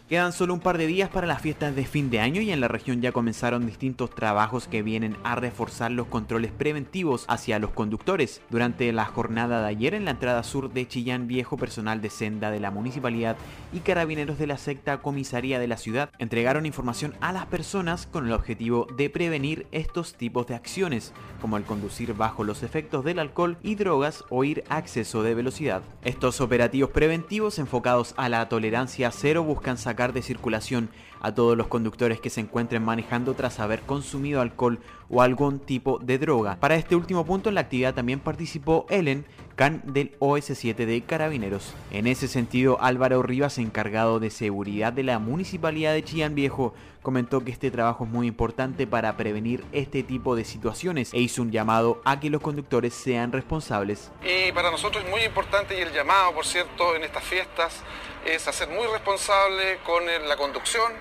[0.09, 2.61] Quedan solo un par de días para las fiestas de fin de año y en
[2.61, 7.73] la región ya comenzaron distintos trabajos que vienen a reforzar los controles preventivos hacia los
[7.73, 8.41] conductores.
[8.49, 12.53] Durante la jornada de ayer en la entrada sur de Chillán Viejo, personal de senda
[12.53, 13.37] de la municipalidad
[13.73, 18.27] y carabineros de la secta comisaría de la ciudad entregaron información a las personas con
[18.27, 23.19] el objetivo de prevenir estos tipos de acciones, como el conducir bajo los efectos del
[23.19, 25.83] alcohol y drogas o ir a exceso de velocidad.
[26.05, 31.67] Estos operativos preventivos enfocados a la tolerancia cero buscan sacar de circulación a todos los
[31.67, 34.79] conductores que se encuentren manejando tras haber consumido alcohol
[35.09, 36.57] o algún tipo de droga.
[36.61, 39.25] Para este último punto en la actividad también participó Ellen,
[39.57, 41.75] CAN del OS7 de Carabineros.
[41.91, 47.43] En ese sentido, Álvaro Rivas, encargado de seguridad de la Municipalidad de Chillán Viejo, comentó
[47.43, 51.53] que este trabajo es muy importante para prevenir este tipo de situaciones e hizo un
[51.53, 54.11] llamado a que los conductores sean responsables.
[54.23, 57.83] Y para nosotros es muy importante y el llamado, por cierto, en estas fiestas
[58.27, 60.93] es hacer muy responsable con la conducción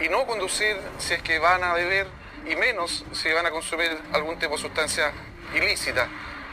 [0.00, 2.06] y no conducir si es que van a beber
[2.46, 5.12] y menos si van a consumir algún tipo de sustancia
[5.54, 6.08] ilícita.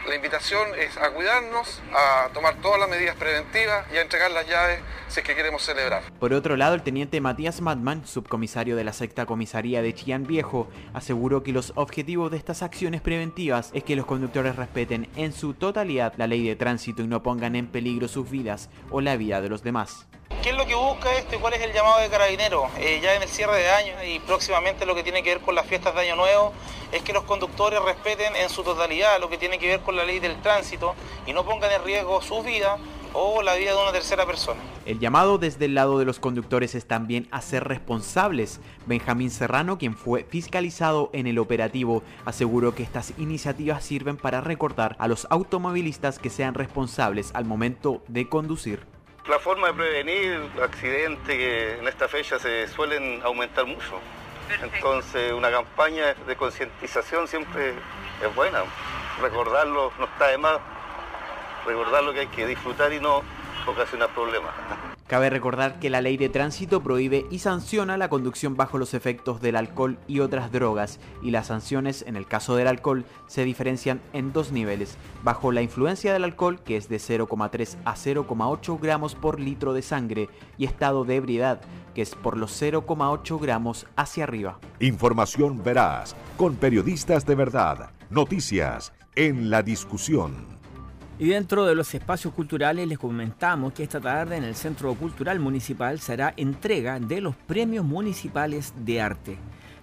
[0.08, 4.48] La invitación es a cuidarnos, a tomar todas las medidas preventivas y a entregar las
[4.48, 6.02] llaves si es que queremos celebrar.
[6.18, 10.70] Por otro lado, el teniente Matías Madman, subcomisario de la sexta comisaría de Chillán Viejo,
[10.94, 15.54] aseguró que los objetivos de estas acciones preventivas es que los conductores respeten en su
[15.54, 19.42] totalidad la ley de tránsito y no pongan en peligro sus vidas o la vida
[19.42, 20.08] de los demás.
[20.48, 22.70] ¿Qué es lo que busca esto y cuál es el llamado de carabineros?
[22.78, 25.56] Eh, ya en el cierre de año y próximamente lo que tiene que ver con
[25.56, 26.54] las fiestas de Año Nuevo
[26.94, 30.06] es que los conductores respeten en su totalidad lo que tiene que ver con la
[30.06, 32.78] ley del tránsito y no pongan en riesgo su vida
[33.12, 34.62] o la vida de una tercera persona.
[34.86, 38.62] El llamado desde el lado de los conductores es también a ser responsables.
[38.86, 44.96] Benjamín Serrano, quien fue fiscalizado en el operativo, aseguró que estas iniciativas sirven para recordar
[44.98, 48.97] a los automovilistas que sean responsables al momento de conducir.
[49.30, 54.00] La forma de prevenir accidentes que en esta fecha se suelen aumentar mucho.
[54.62, 57.74] Entonces una campaña de concientización siempre
[58.24, 58.64] es buena.
[59.22, 60.60] Recordarlo no está de más,
[61.66, 63.22] recordar lo que hay que disfrutar y no
[63.66, 64.54] ocasionar problemas.
[65.08, 69.40] Cabe recordar que la ley de tránsito prohíbe y sanciona la conducción bajo los efectos
[69.40, 74.02] del alcohol y otras drogas, y las sanciones en el caso del alcohol se diferencian
[74.12, 79.16] en dos niveles, bajo la influencia del alcohol, que es de 0,3 a 0,8 gramos
[79.16, 81.62] por litro de sangre, y estado de ebriedad,
[81.96, 84.60] que es por los 0,8 gramos hacia arriba.
[84.82, 90.57] Información veraz, con periodistas de verdad, noticias en la discusión.
[91.20, 95.40] Y dentro de los espacios culturales les comentamos que esta tarde en el Centro Cultural
[95.40, 99.38] Municipal se entrega de los premios municipales de arte.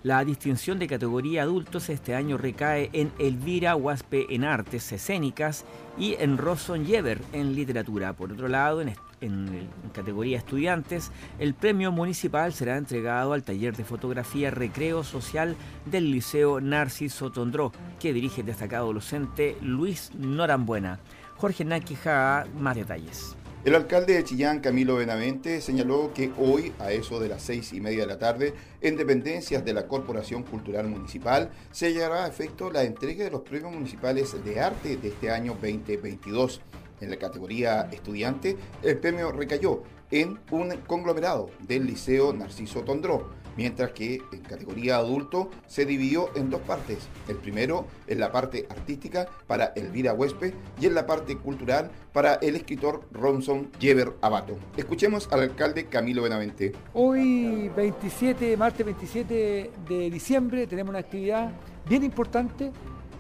[0.05, 5.64] La distinción de categoría adultos este año recae en Elvira Huaspe en artes escénicas
[5.99, 8.12] y en Rosson Yever en literatura.
[8.12, 8.94] Por otro lado, en,
[9.25, 15.57] en, categoría estudiantes, el premio municipal será entregado al taller de fotografía Recreo Social
[15.87, 21.01] del Liceo Narciso Tondró, que dirige el destacado docente Luis Norambuena.
[21.37, 23.37] Jorge Naquija, más detalles.
[23.65, 27.81] El alcalde de Chillán, Camilo Benavente, señaló que hoy, a eso de las seis y
[27.81, 32.71] media de la tarde, en dependencias de la Corporación Cultural Municipal, se llevará a efecto
[32.71, 36.61] la entrega de los premios municipales de arte de este año 2022.
[37.00, 43.92] En la categoría estudiante, el premio recayó en un conglomerado del Liceo Narciso Tondró mientras
[43.92, 47.09] que en categoría adulto se dividió en dos partes.
[47.28, 52.35] El primero en la parte artística para Elvira Huespe y en la parte cultural para
[52.35, 54.57] el escritor Ronson Jever Abato.
[54.76, 56.72] Escuchemos al alcalde Camilo Benavente.
[56.92, 61.52] Hoy 27, martes 27 de diciembre, tenemos una actividad
[61.88, 62.72] bien importante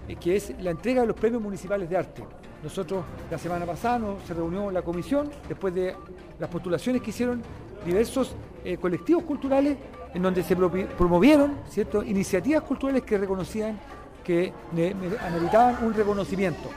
[0.08, 2.22] eh, que es la entrega de los premios municipales de arte.
[2.64, 5.94] Nosotros la semana pasada nos, se reunió la comisión después de
[6.38, 7.42] las postulaciones que hicieron
[7.84, 9.76] diversos eh, colectivos culturales
[10.14, 12.02] en donde se promovieron ¿cierto?
[12.02, 13.78] iniciativas culturales que reconocían
[14.24, 14.54] que
[15.20, 16.70] ameritaban un reconocimiento.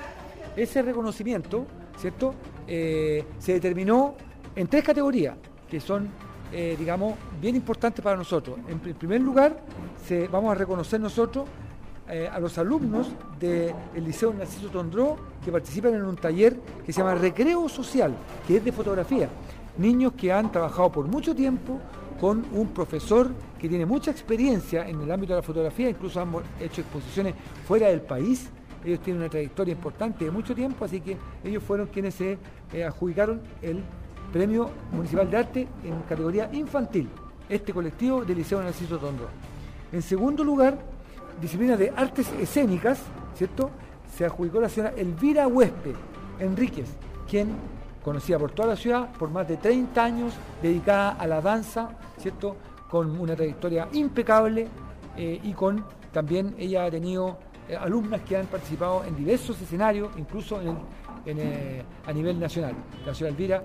[0.58, 1.66] Ese reconocimiento
[1.98, 2.36] ¿cierto?
[2.68, 4.16] Eh, se determinó
[4.58, 5.38] en tres categorías
[5.70, 6.10] que son,
[6.52, 8.58] eh, digamos, bien importantes para nosotros.
[8.68, 9.58] En primer lugar,
[10.06, 11.48] se, vamos a reconocer nosotros
[12.10, 13.08] eh, a los alumnos
[13.40, 18.14] del Liceo Narciso Tondró que participan en un taller que se llama Recreo Social,
[18.48, 19.30] que es de fotografía.
[19.78, 21.80] Niños que han trabajado por mucho tiempo
[22.20, 26.30] con un profesor que tiene mucha experiencia en el ámbito de la fotografía, incluso han
[26.60, 27.36] hecho exposiciones
[27.68, 28.50] fuera del país.
[28.86, 32.38] Ellos tienen una trayectoria importante de mucho tiempo, así que ellos fueron quienes se
[32.74, 33.84] eh, adjudicaron el
[34.32, 37.10] Premio Municipal de Arte en categoría infantil,
[37.50, 39.28] este colectivo del Liceo Narciso Tondo.
[39.92, 40.78] En segundo lugar,
[41.42, 43.00] disciplina de artes escénicas,
[43.36, 43.70] ¿cierto?
[44.16, 45.94] Se adjudicó la señora Elvira Huespe
[46.40, 46.88] Enríquez,
[47.30, 47.56] quien
[48.04, 52.56] conocida por toda la ciudad, por más de 30 años, dedicada a la danza, ¿cierto?
[52.90, 54.68] Con una trayectoria impecable
[55.18, 60.10] eh, y con también ella ha tenido eh, alumnas que han participado en diversos escenarios,
[60.18, 60.60] incluso
[61.26, 62.74] eh, a nivel nacional.
[63.06, 63.64] La ciudad Elvira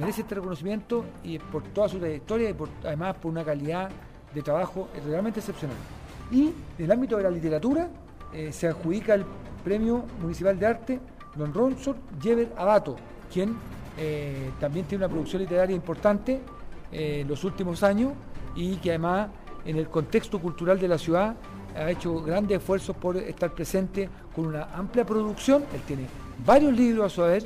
[0.00, 3.88] merece este reconocimiento y por toda su trayectoria y además por una calidad
[4.34, 5.76] de trabajo realmente excepcional.
[6.30, 7.88] Y en el ámbito de la literatura
[8.50, 9.24] se adjudica el
[9.64, 11.00] Premio Municipal de Arte
[11.36, 12.96] Don Ronson Jever Abato,
[13.32, 13.56] quien
[13.98, 16.40] eh, también tiene una producción literaria importante
[16.92, 18.12] eh, en los últimos años
[18.54, 19.28] y que además
[19.64, 21.34] en el contexto cultural de la ciudad
[21.76, 25.64] ha hecho grandes esfuerzos por estar presente con una amplia producción.
[25.74, 26.06] Él tiene
[26.44, 27.44] varios libros a su haber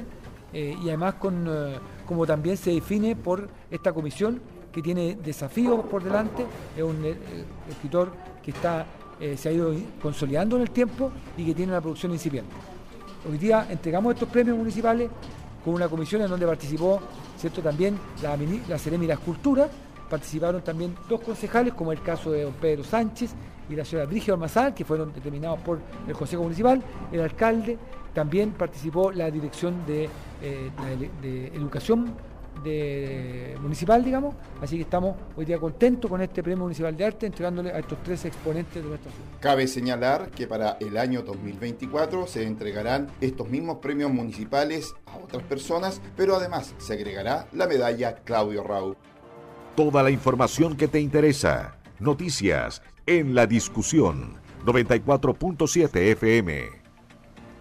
[0.53, 1.49] eh, y además con,
[2.07, 4.41] como también se define por esta comisión
[4.73, 7.05] que tiene desafíos por delante, es un
[7.69, 8.13] escritor
[8.51, 8.87] que está,
[9.37, 12.51] se ha ido consolidando en el tiempo y que tiene una producción incipiente.
[13.31, 15.11] Hoy día entregamos estos premios municipales
[15.65, 17.01] con una comisión en donde participó
[17.39, 17.61] ¿cierto?
[17.61, 18.37] también la,
[18.69, 19.69] la Ceremi de Escultura,
[20.09, 23.33] participaron también dos concejales, como el caso de don Pedro Sánchez
[23.69, 26.83] y la señora Brigio Almazán, que fueron determinados por el Consejo Municipal,
[27.13, 27.79] el alcalde,
[28.13, 30.09] también participó la Dirección de,
[30.43, 30.71] eh,
[31.23, 32.13] de Educación
[32.63, 34.35] de municipal, digamos.
[34.61, 38.03] Así que estamos hoy día contentos con este premio municipal de arte, entregándole a estos
[38.03, 39.27] tres exponentes de nuestra ciudad.
[39.41, 45.43] Cabe señalar que para el año 2024 se entregarán estos mismos premios municipales a otras
[45.45, 48.97] personas, pero además se agregará la medalla Claudio Rau.
[49.77, 51.77] Toda la información que te interesa.
[51.99, 54.35] Noticias en la discusión.
[54.65, 56.81] 94.7 FM.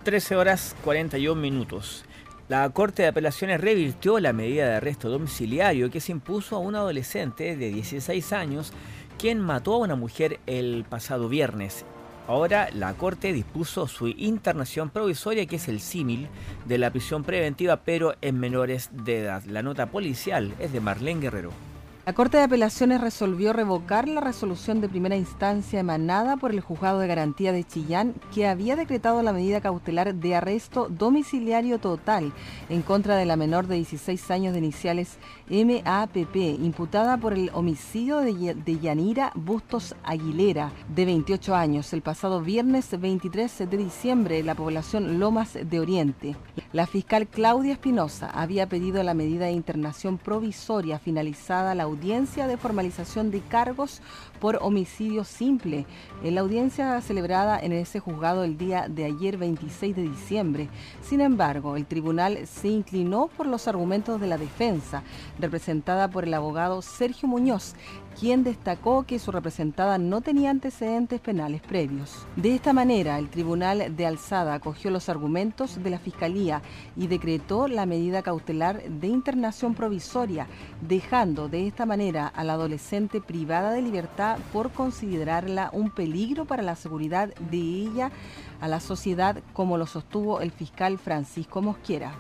[0.04, 2.06] 13 horas 41 minutos.
[2.50, 6.74] La Corte de Apelaciones revirtió la medida de arresto domiciliario que se impuso a un
[6.74, 8.74] adolescente de 16 años
[9.20, 11.86] quien mató a una mujer el pasado viernes.
[12.28, 16.28] Ahora la Corte dispuso su internación provisoria, que es el símil
[16.66, 19.44] de la prisión preventiva, pero en menores de edad.
[19.44, 21.69] La nota policial es de Marlene Guerrero.
[22.06, 27.00] La Corte de Apelaciones resolvió revocar la resolución de primera instancia emanada por el Juzgado
[27.00, 32.32] de Garantía de Chillán que había decretado la medida cautelar de arresto domiciliario total
[32.70, 35.18] en contra de la menor de 16 años de iniciales
[35.50, 43.00] MAPP, imputada por el homicidio de Yanira Bustos Aguilera, de 28 años, el pasado viernes
[43.00, 46.36] 23 de diciembre en la población Lomas de Oriente.
[46.72, 52.58] La fiscal Claudia Espinosa había pedido la medida de internación provisoria finalizada la audiencia de
[52.58, 54.04] formalización de cargos
[54.40, 55.88] por homicidio simple
[56.24, 60.70] en la audiencia celebrada en ese juzgado el día de ayer 26 de diciembre.
[61.02, 65.02] Sin embargo, el tribunal se inclinó por los argumentos de la defensa,
[65.40, 67.74] representada por el abogado Sergio Muñoz,
[68.20, 72.28] quien destacó que su representada no tenía antecedentes penales previos.
[72.36, 76.62] De esta manera, el Tribunal de Alzada acogió los argumentos de la Fiscalía
[76.98, 80.48] y decretó la medida cautelar de internación provisoria,
[80.82, 86.64] dejando de esta manera a la adolescente privada de libertad por considerarla un peligro para
[86.64, 88.12] la seguridad de ella,
[88.60, 92.14] a la sociedad, como lo sostuvo el fiscal Francisco Mosquera.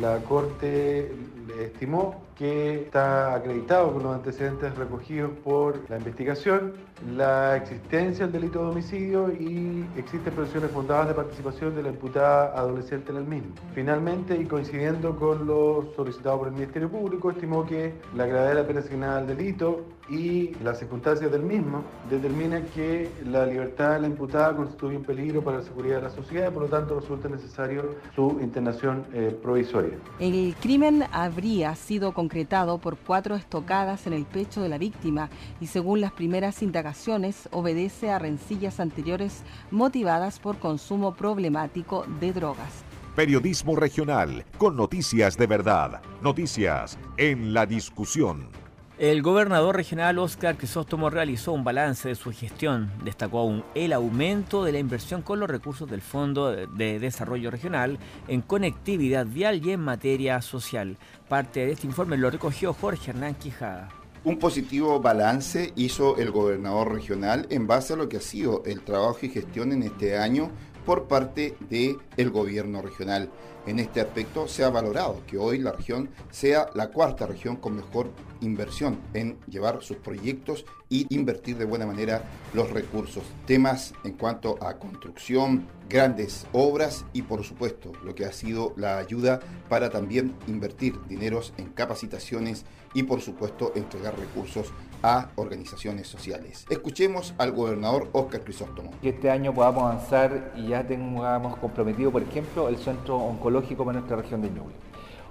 [0.00, 1.12] La Corte
[1.60, 6.74] estimó que está acreditado con los antecedentes recogidos por la investigación
[7.14, 12.58] la existencia del delito de homicidio y existen presiones fundadas de participación de la imputada
[12.58, 13.54] adolescente en el mismo.
[13.74, 18.54] Finalmente, y coincidiendo con lo solicitado por el Ministerio Público, estimó que la gravedad de
[18.54, 24.00] la pena asignada al delito y las circunstancias del mismo determinan que la libertad de
[24.00, 27.00] la imputada constituye un peligro para la seguridad de la sociedad y por lo tanto
[27.00, 29.98] resulta necesario su internación eh, provisoria.
[30.20, 35.28] El crimen habría sido concretado por cuatro estocadas en el pecho de la víctima
[35.60, 42.84] y según las primeras indagaciones obedece a rencillas anteriores motivadas por consumo problemático de drogas.
[43.14, 48.65] Periodismo regional con noticias de verdad, noticias en la discusión.
[48.98, 52.90] El gobernador regional Oscar Crisóstomo realizó un balance de su gestión.
[53.04, 57.98] Destacó aún el aumento de la inversión con los recursos del Fondo de Desarrollo Regional
[58.26, 60.96] en conectividad vial y en materia social.
[61.28, 63.90] Parte de este informe lo recogió Jorge Hernán Quijada.
[64.24, 68.80] Un positivo balance hizo el gobernador regional en base a lo que ha sido el
[68.80, 70.50] trabajo y gestión en este año
[70.86, 73.28] por parte del gobierno regional.
[73.66, 77.74] En este aspecto se ha valorado que hoy la región sea la cuarta región con
[77.74, 78.10] mejor
[78.40, 82.22] inversión en llevar sus proyectos y invertir de buena manera
[82.54, 83.24] los recursos.
[83.44, 88.98] Temas en cuanto a construcción, grandes obras y por supuesto lo que ha sido la
[88.98, 92.64] ayuda para también invertir dineros en capacitaciones
[92.94, 94.72] y por supuesto entregar recursos
[95.02, 96.66] a organizaciones sociales.
[96.68, 98.90] Escuchemos al gobernador Oscar Crisóstomo.
[99.02, 103.98] Que este año podamos avanzar y ya tengamos comprometido, por ejemplo, el centro oncológico para
[103.98, 104.74] nuestra región de Ñuble.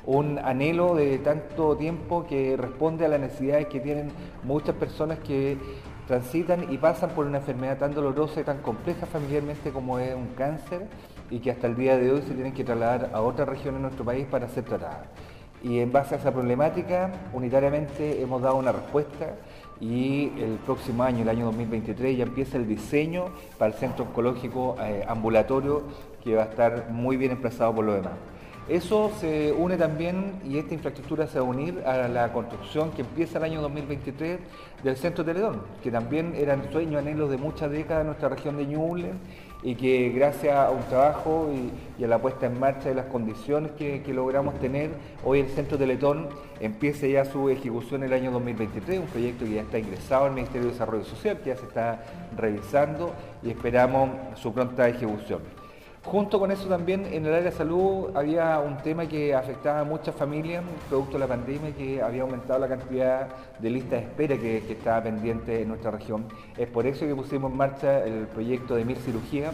[0.05, 4.11] Un anhelo de tanto tiempo que responde a las necesidades que tienen
[4.43, 5.57] muchas personas que
[6.07, 10.27] transitan y pasan por una enfermedad tan dolorosa y tan compleja familiarmente como es un
[10.35, 10.87] cáncer
[11.29, 13.81] y que hasta el día de hoy se tienen que trasladar a otra región en
[13.81, 15.07] nuestro país para ser tratadas.
[15.63, 19.33] Y en base a esa problemática, unitariamente hemos dado una respuesta
[19.81, 23.25] y el próximo año, el año 2023, ya empieza el diseño
[23.57, 25.83] para el centro oncológico eh, ambulatorio
[26.23, 28.13] que va a estar muy bien emplazado por lo demás.
[28.67, 33.01] Eso se une también y esta infraestructura se va a unir a la construcción que
[33.03, 34.39] empieza el año 2023
[34.83, 38.57] del Centro Teledón, que también era el sueño, anhelo de muchas décadas en nuestra región
[38.57, 39.11] de Ñuble
[39.65, 43.71] y que gracias a un trabajo y, a la puesta en marcha de las condiciones
[43.71, 44.91] que, logramos tener,
[45.23, 49.61] hoy el Centro Teletón empieza ya su ejecución el año 2023, un proyecto que ya
[49.61, 52.03] está ingresado al Ministerio de Desarrollo Social, que ya se está
[52.37, 53.11] revisando
[53.41, 55.39] y esperamos su pronta ejecución.
[56.05, 59.83] Junto con eso también en el área de salud había un tema que afectaba a
[59.83, 63.27] muchas familias, producto de la pandemia, que había aumentado la cantidad
[63.57, 66.25] de listas de espera que, estaba pendiente en nuestra región.
[66.57, 69.51] Es por eso que pusimos en marcha el proyecto de Mir Cirugía,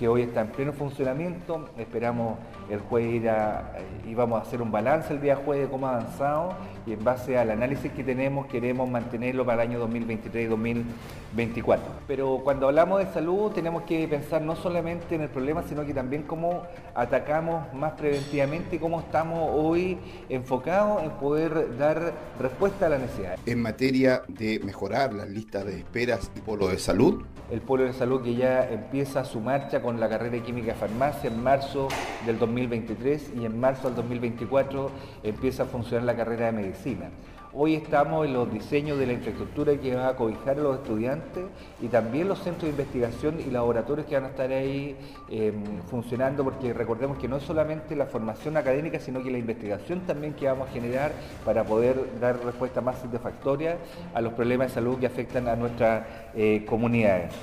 [0.00, 1.68] que hoy está en pleno funcionamiento.
[1.78, 2.36] Esperamos
[2.72, 3.22] el jueves
[4.06, 6.54] y vamos a hacer un balance el día jueves de cómo ha avanzado
[6.86, 11.84] y en base al análisis que tenemos queremos mantenerlo para el año 2023 y 2024.
[12.06, 15.92] Pero cuando hablamos de salud tenemos que pensar no solamente en el problema, sino que
[15.92, 16.62] también cómo
[16.94, 19.98] atacamos más preventivamente y cómo estamos hoy
[20.28, 23.38] enfocados en poder dar respuesta a la necesidad.
[23.46, 27.24] En materia de mejorar las listas de esperas y polo de salud.
[27.50, 30.78] El polo de salud que ya empieza su marcha con la carrera de química de
[30.78, 31.88] farmacia en marzo
[32.24, 34.90] del 2023 y en marzo del 2024
[35.22, 37.10] empieza a funcionar la carrera de medicina.
[37.54, 41.44] Hoy estamos en los diseños de la infraestructura que va a cobijar a los estudiantes
[41.82, 44.96] y también los centros de investigación y laboratorios que van a estar ahí
[45.28, 50.00] em, funcionando, porque recordemos que no es solamente la formación académica, sino que la investigación
[50.06, 51.12] también que vamos a generar
[51.44, 53.76] para poder dar respuesta más satisfactoria
[54.14, 57.34] a los problemas de salud que afectan a nuestras eh, comunidades.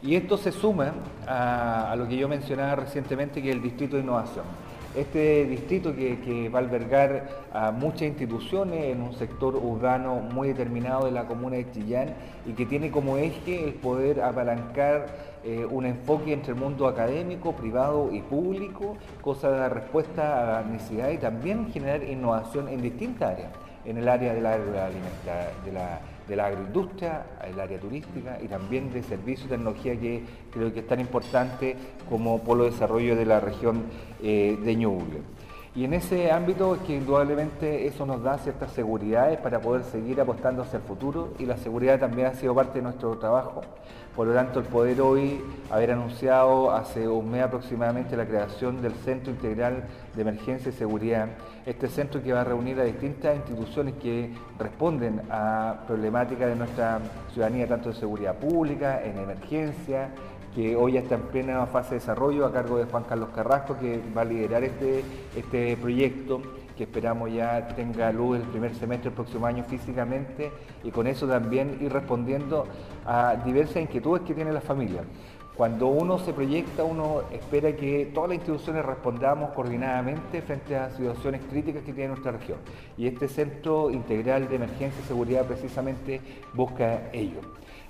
[0.00, 0.94] Y esto se suma
[1.26, 4.46] a, a lo que yo mencionaba recientemente, que es el Distrito de Innovación
[4.98, 11.06] este distrito que, va a albergar a muchas instituciones en un sector urbano muy determinado
[11.06, 12.14] de la comuna de Chillán
[12.46, 15.06] y que tiene como eje el poder apalancar
[15.44, 20.62] eh, un enfoque entre el mundo académico, privado y público, cosa de dar respuesta a
[20.62, 23.52] la necesidad y también generar innovación en distintas áreas,
[23.84, 25.72] en el área de la, de
[26.28, 30.22] de la agroindustria, el área turística y también de servicios y tecnología que
[30.52, 31.76] creo que es tan importante
[32.08, 33.84] como polo de desarrollo de la región
[34.22, 35.22] eh, de Ñuble.
[35.74, 40.20] Y en ese ámbito es que indudablemente eso nos da ciertas seguridades para poder seguir
[40.20, 43.62] apostando hacia el futuro y la seguridad también ha sido parte de nuestro trabajo.
[44.16, 48.94] Por lo tanto, el poder hoy haber anunciado hace un mes aproximadamente la creación del
[48.94, 49.84] Centro Integral
[50.18, 51.28] de Emergencia y Seguridad,
[51.64, 56.98] este centro que va a reunir a distintas instituciones que responden a problemáticas de nuestra
[57.32, 60.10] ciudadanía, tanto de seguridad pública, en emergencia,
[60.56, 63.78] que hoy ya está en plena fase de desarrollo a cargo de Juan Carlos Carrasco,
[63.78, 65.04] que va a liderar este,
[65.36, 66.42] este proyecto
[66.76, 70.50] que esperamos ya tenga luz el primer semestre del próximo año físicamente
[70.84, 72.66] y con eso también ir respondiendo
[73.04, 75.02] a diversas inquietudes que tiene la familia.
[75.58, 81.40] Cuando uno se proyecta, uno espera que todas las instituciones respondamos coordinadamente frente a situaciones
[81.50, 82.58] críticas que tiene nuestra región.
[82.96, 86.20] Y este Centro Integral de Emergencia y Seguridad precisamente
[86.54, 87.40] busca ello.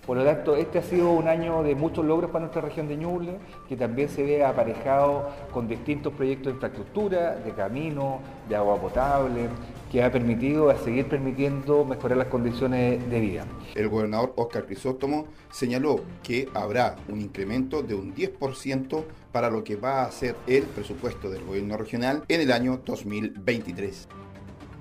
[0.08, 2.96] Por lo tanto, este ha sido un año de muchos logros para nuestra región de
[2.96, 3.36] Ñuble,
[3.68, 9.50] que también se ve aparejado con distintos proyectos de infraestructura, de camino, de agua potable,
[9.92, 13.44] que ha permitido, a seguir permitiendo mejorar las condiciones de vida.
[13.74, 19.76] El gobernador Oscar Crisóstomo señaló que habrá un incremento de un 10% para lo que
[19.76, 24.08] va a ser el presupuesto del gobierno regional en el año 2023.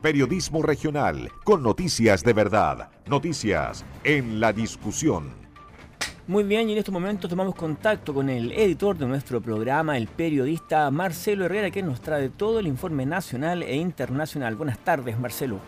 [0.01, 5.31] Periodismo regional, con noticias de verdad, noticias en la discusión.
[6.27, 10.07] Muy bien, y en este momento tomamos contacto con el editor de nuestro programa, el
[10.07, 14.55] periodista Marcelo Herrera, que nos trae todo el informe nacional e internacional.
[14.55, 15.59] Buenas tardes, Marcelo.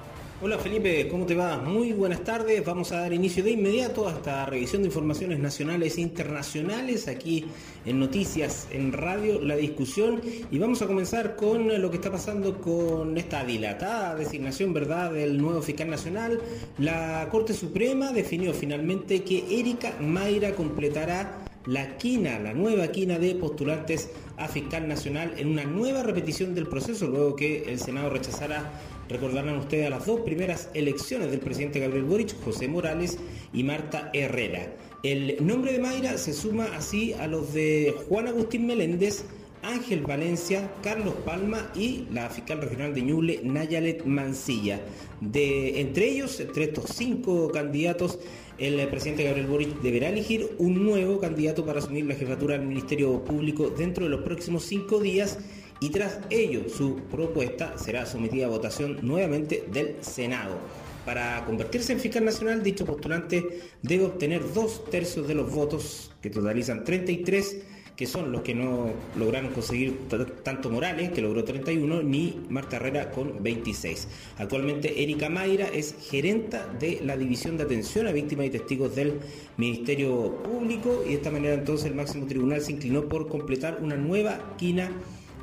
[0.41, 1.57] Hola Felipe, ¿cómo te va?
[1.57, 2.63] Muy buenas tardes.
[2.63, 7.43] Vamos a dar inicio de inmediato a esta revisión de informaciones nacionales e internacionales aquí
[7.85, 10.21] en Noticias en Radio, la discusión.
[10.49, 15.37] Y vamos a comenzar con lo que está pasando con esta dilatada designación, ¿verdad?, del
[15.41, 16.39] nuevo fiscal nacional.
[16.77, 23.35] La Corte Suprema definió finalmente que Erika Mayra completará la quina, la nueva quina de
[23.35, 28.71] postulantes a fiscal nacional en una nueva repetición del proceso, luego que el Senado rechazara
[29.09, 33.17] Recordarán ustedes a las dos primeras elecciones del presidente Gabriel Boric, José Morales
[33.51, 34.71] y Marta Herrera.
[35.01, 39.25] El nombre de Mayra se suma así a los de Juan Agustín Meléndez,
[39.63, 44.79] Ángel Valencia, Carlos Palma y la fiscal regional de Ñuble, Nayalet Mancilla.
[45.21, 48.19] De, entre ellos, entre estos cinco candidatos,
[48.57, 53.23] el presidente Gabriel Boric deberá elegir un nuevo candidato para asumir la jefatura del Ministerio
[53.23, 55.39] Público dentro de los próximos cinco días
[55.79, 60.57] y tras ello su propuesta será sometida a votación nuevamente del Senado.
[61.05, 66.29] Para convertirse en fiscal nacional, dicho postulante debe obtener dos tercios de los votos, que
[66.29, 67.57] totalizan 33,
[67.99, 70.07] que son los que no lograron conseguir
[70.41, 74.07] tanto Morales, que logró 31, ni Marta Herrera con 26.
[74.37, 79.19] Actualmente Erika Mayra es gerenta de la División de Atención a Víctimas y Testigos del
[79.57, 83.97] Ministerio Público y de esta manera entonces el máximo tribunal se inclinó por completar una
[83.97, 84.93] nueva quina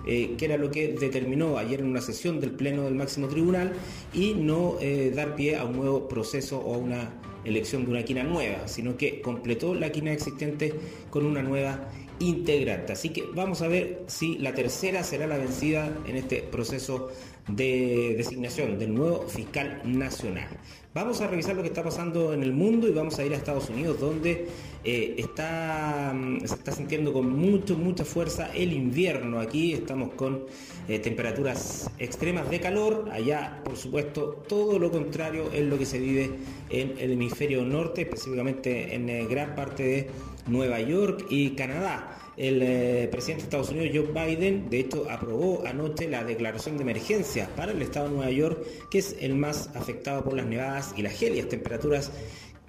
[0.07, 3.73] eh, que era lo que determinó ayer en una sesión del Pleno del Máximo Tribunal,
[4.15, 7.11] y no eh, dar pie a un nuevo proceso o a una
[7.45, 10.73] elección de una quina nueva, sino que completó la quina existente
[11.11, 11.89] con una nueva
[12.21, 12.93] integrante.
[12.93, 17.11] Así que vamos a ver si la tercera será la vencida en este proceso
[17.49, 20.49] de designación del nuevo fiscal nacional.
[20.97, 23.37] Vamos a revisar lo que está pasando en el mundo y vamos a ir a
[23.37, 24.49] Estados Unidos, donde
[24.83, 29.39] eh, está, mm, se está sintiendo con mucho, mucha fuerza el invierno.
[29.39, 30.47] Aquí estamos con
[30.89, 33.11] eh, temperaturas extremas de calor.
[33.13, 36.31] Allá, por supuesto, todo lo contrario es lo que se vive
[36.71, 40.11] en el hemisferio norte, específicamente en eh, gran parte de
[40.47, 42.19] Nueva York y Canadá.
[42.37, 46.83] El eh, presidente de Estados Unidos, Joe Biden, de hecho aprobó anoche la declaración de
[46.83, 50.93] emergencia para el estado de Nueva York, que es el más afectado por las nevadas
[50.97, 52.13] y las gélidas temperaturas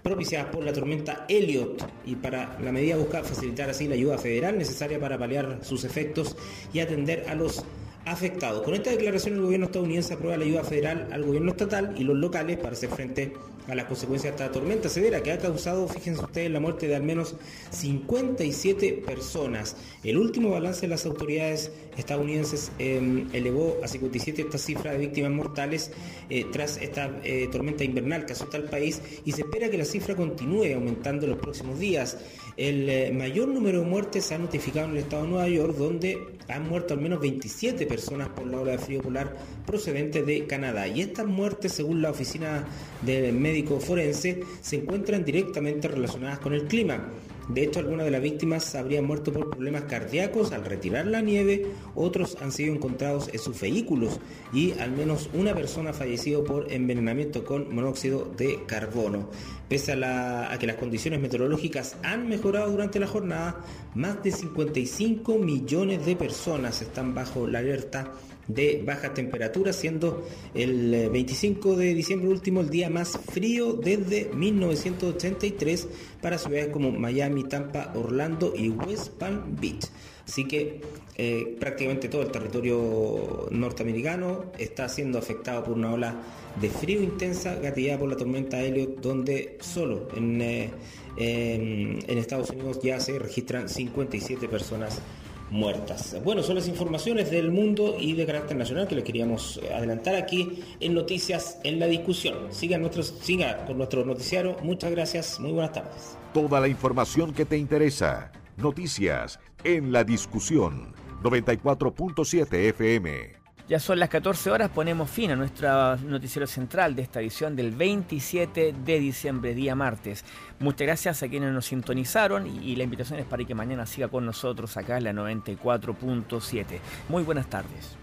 [0.02, 4.58] propiciadas por la tormenta Elliot y para la medida busca facilitar así la ayuda federal
[4.58, 6.38] necesaria para paliar sus efectos
[6.72, 7.66] y atender a los
[8.06, 8.64] afectados.
[8.64, 12.16] Con esta declaración el gobierno estadounidense aprueba la ayuda federal al gobierno estatal y los
[12.16, 16.24] locales para hacer frente a las consecuencias de esta tormenta severa que ha causado, fíjense
[16.24, 17.36] ustedes, la muerte de al menos
[17.72, 19.76] 57 personas.
[20.04, 25.32] El último balance de las autoridades estadounidenses em, elevó a 57 esta cifra de víctimas
[25.32, 25.92] mortales
[26.30, 29.86] eh, tras esta eh, tormenta invernal que azota al país y se espera que la
[29.86, 32.18] cifra continúe aumentando en los próximos días.
[32.58, 35.76] El eh, mayor número de muertes se ha notificado en el estado de Nueva York,
[35.78, 40.48] donde han muerto al menos 27 personas por la ola de frío polar procedente de
[40.48, 40.88] Canadá.
[40.88, 42.66] Y estas muertes, según la oficina
[43.04, 47.12] del médico forense, se encuentran directamente relacionadas con el clima.
[47.48, 51.68] De hecho, algunas de las víctimas habrían muerto por problemas cardíacos al retirar la nieve,
[51.96, 54.20] otros han sido encontrados en sus vehículos
[54.52, 59.30] y al menos una persona ha fallecido por envenenamiento con monóxido de carbono.
[59.70, 63.64] Pese a, a, que las condiciones meteorológicas han mejorado durante la jornada,
[63.96, 68.12] más de 55 millones de personas están bajo la alerta
[68.48, 74.30] de baja temperatura, siendo el 25 eh, de diciembre último el día más frío desde
[74.34, 75.88] 1983
[76.22, 79.86] para ciudades como Miami, Tampa, Orlando y West Palm Beach.
[80.26, 80.82] Así que
[81.16, 86.16] eh, prácticamente todo el territorio norteamericano está siendo afectado por una ola
[86.60, 90.70] de frío intensa gatillada por la tormenta Elliot, donde solo en, eh,
[91.18, 95.02] en Estados Unidos ya se registran 57 personas
[95.50, 96.16] muertas.
[96.24, 100.16] Bueno, son las informaciones del mundo y de carácter nacional que les queríamos eh, adelantar
[100.16, 102.52] aquí en Noticias en la Discusión.
[102.52, 104.58] Sigan, nuestros, siga con nuestro noticiario.
[104.64, 105.40] Muchas gracias.
[105.40, 106.18] Muy buenas tardes.
[106.34, 108.32] Toda la información que te interesa.
[108.58, 110.94] Noticias en la Discusión.
[111.24, 113.37] 94.7 FM.
[113.68, 117.72] Ya son las 14 horas, ponemos fin a nuestro noticiero central de esta edición del
[117.72, 120.24] 27 de diciembre, día martes.
[120.60, 124.26] Muchas gracias a quienes nos sintonizaron y la invitación es para que mañana siga con
[124.26, 126.66] nosotros acá en la 94.7.
[127.10, 127.98] Muy buenas tardes.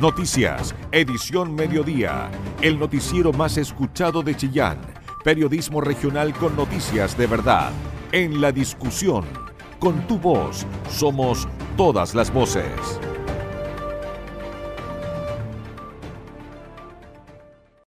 [0.00, 2.30] Noticias, edición mediodía,
[2.62, 4.78] el noticiero más escuchado de Chillán,
[5.22, 7.72] periodismo regional con noticias de verdad,
[8.10, 9.24] en la discusión,
[9.84, 12.98] con tu voz, somos todas las voces.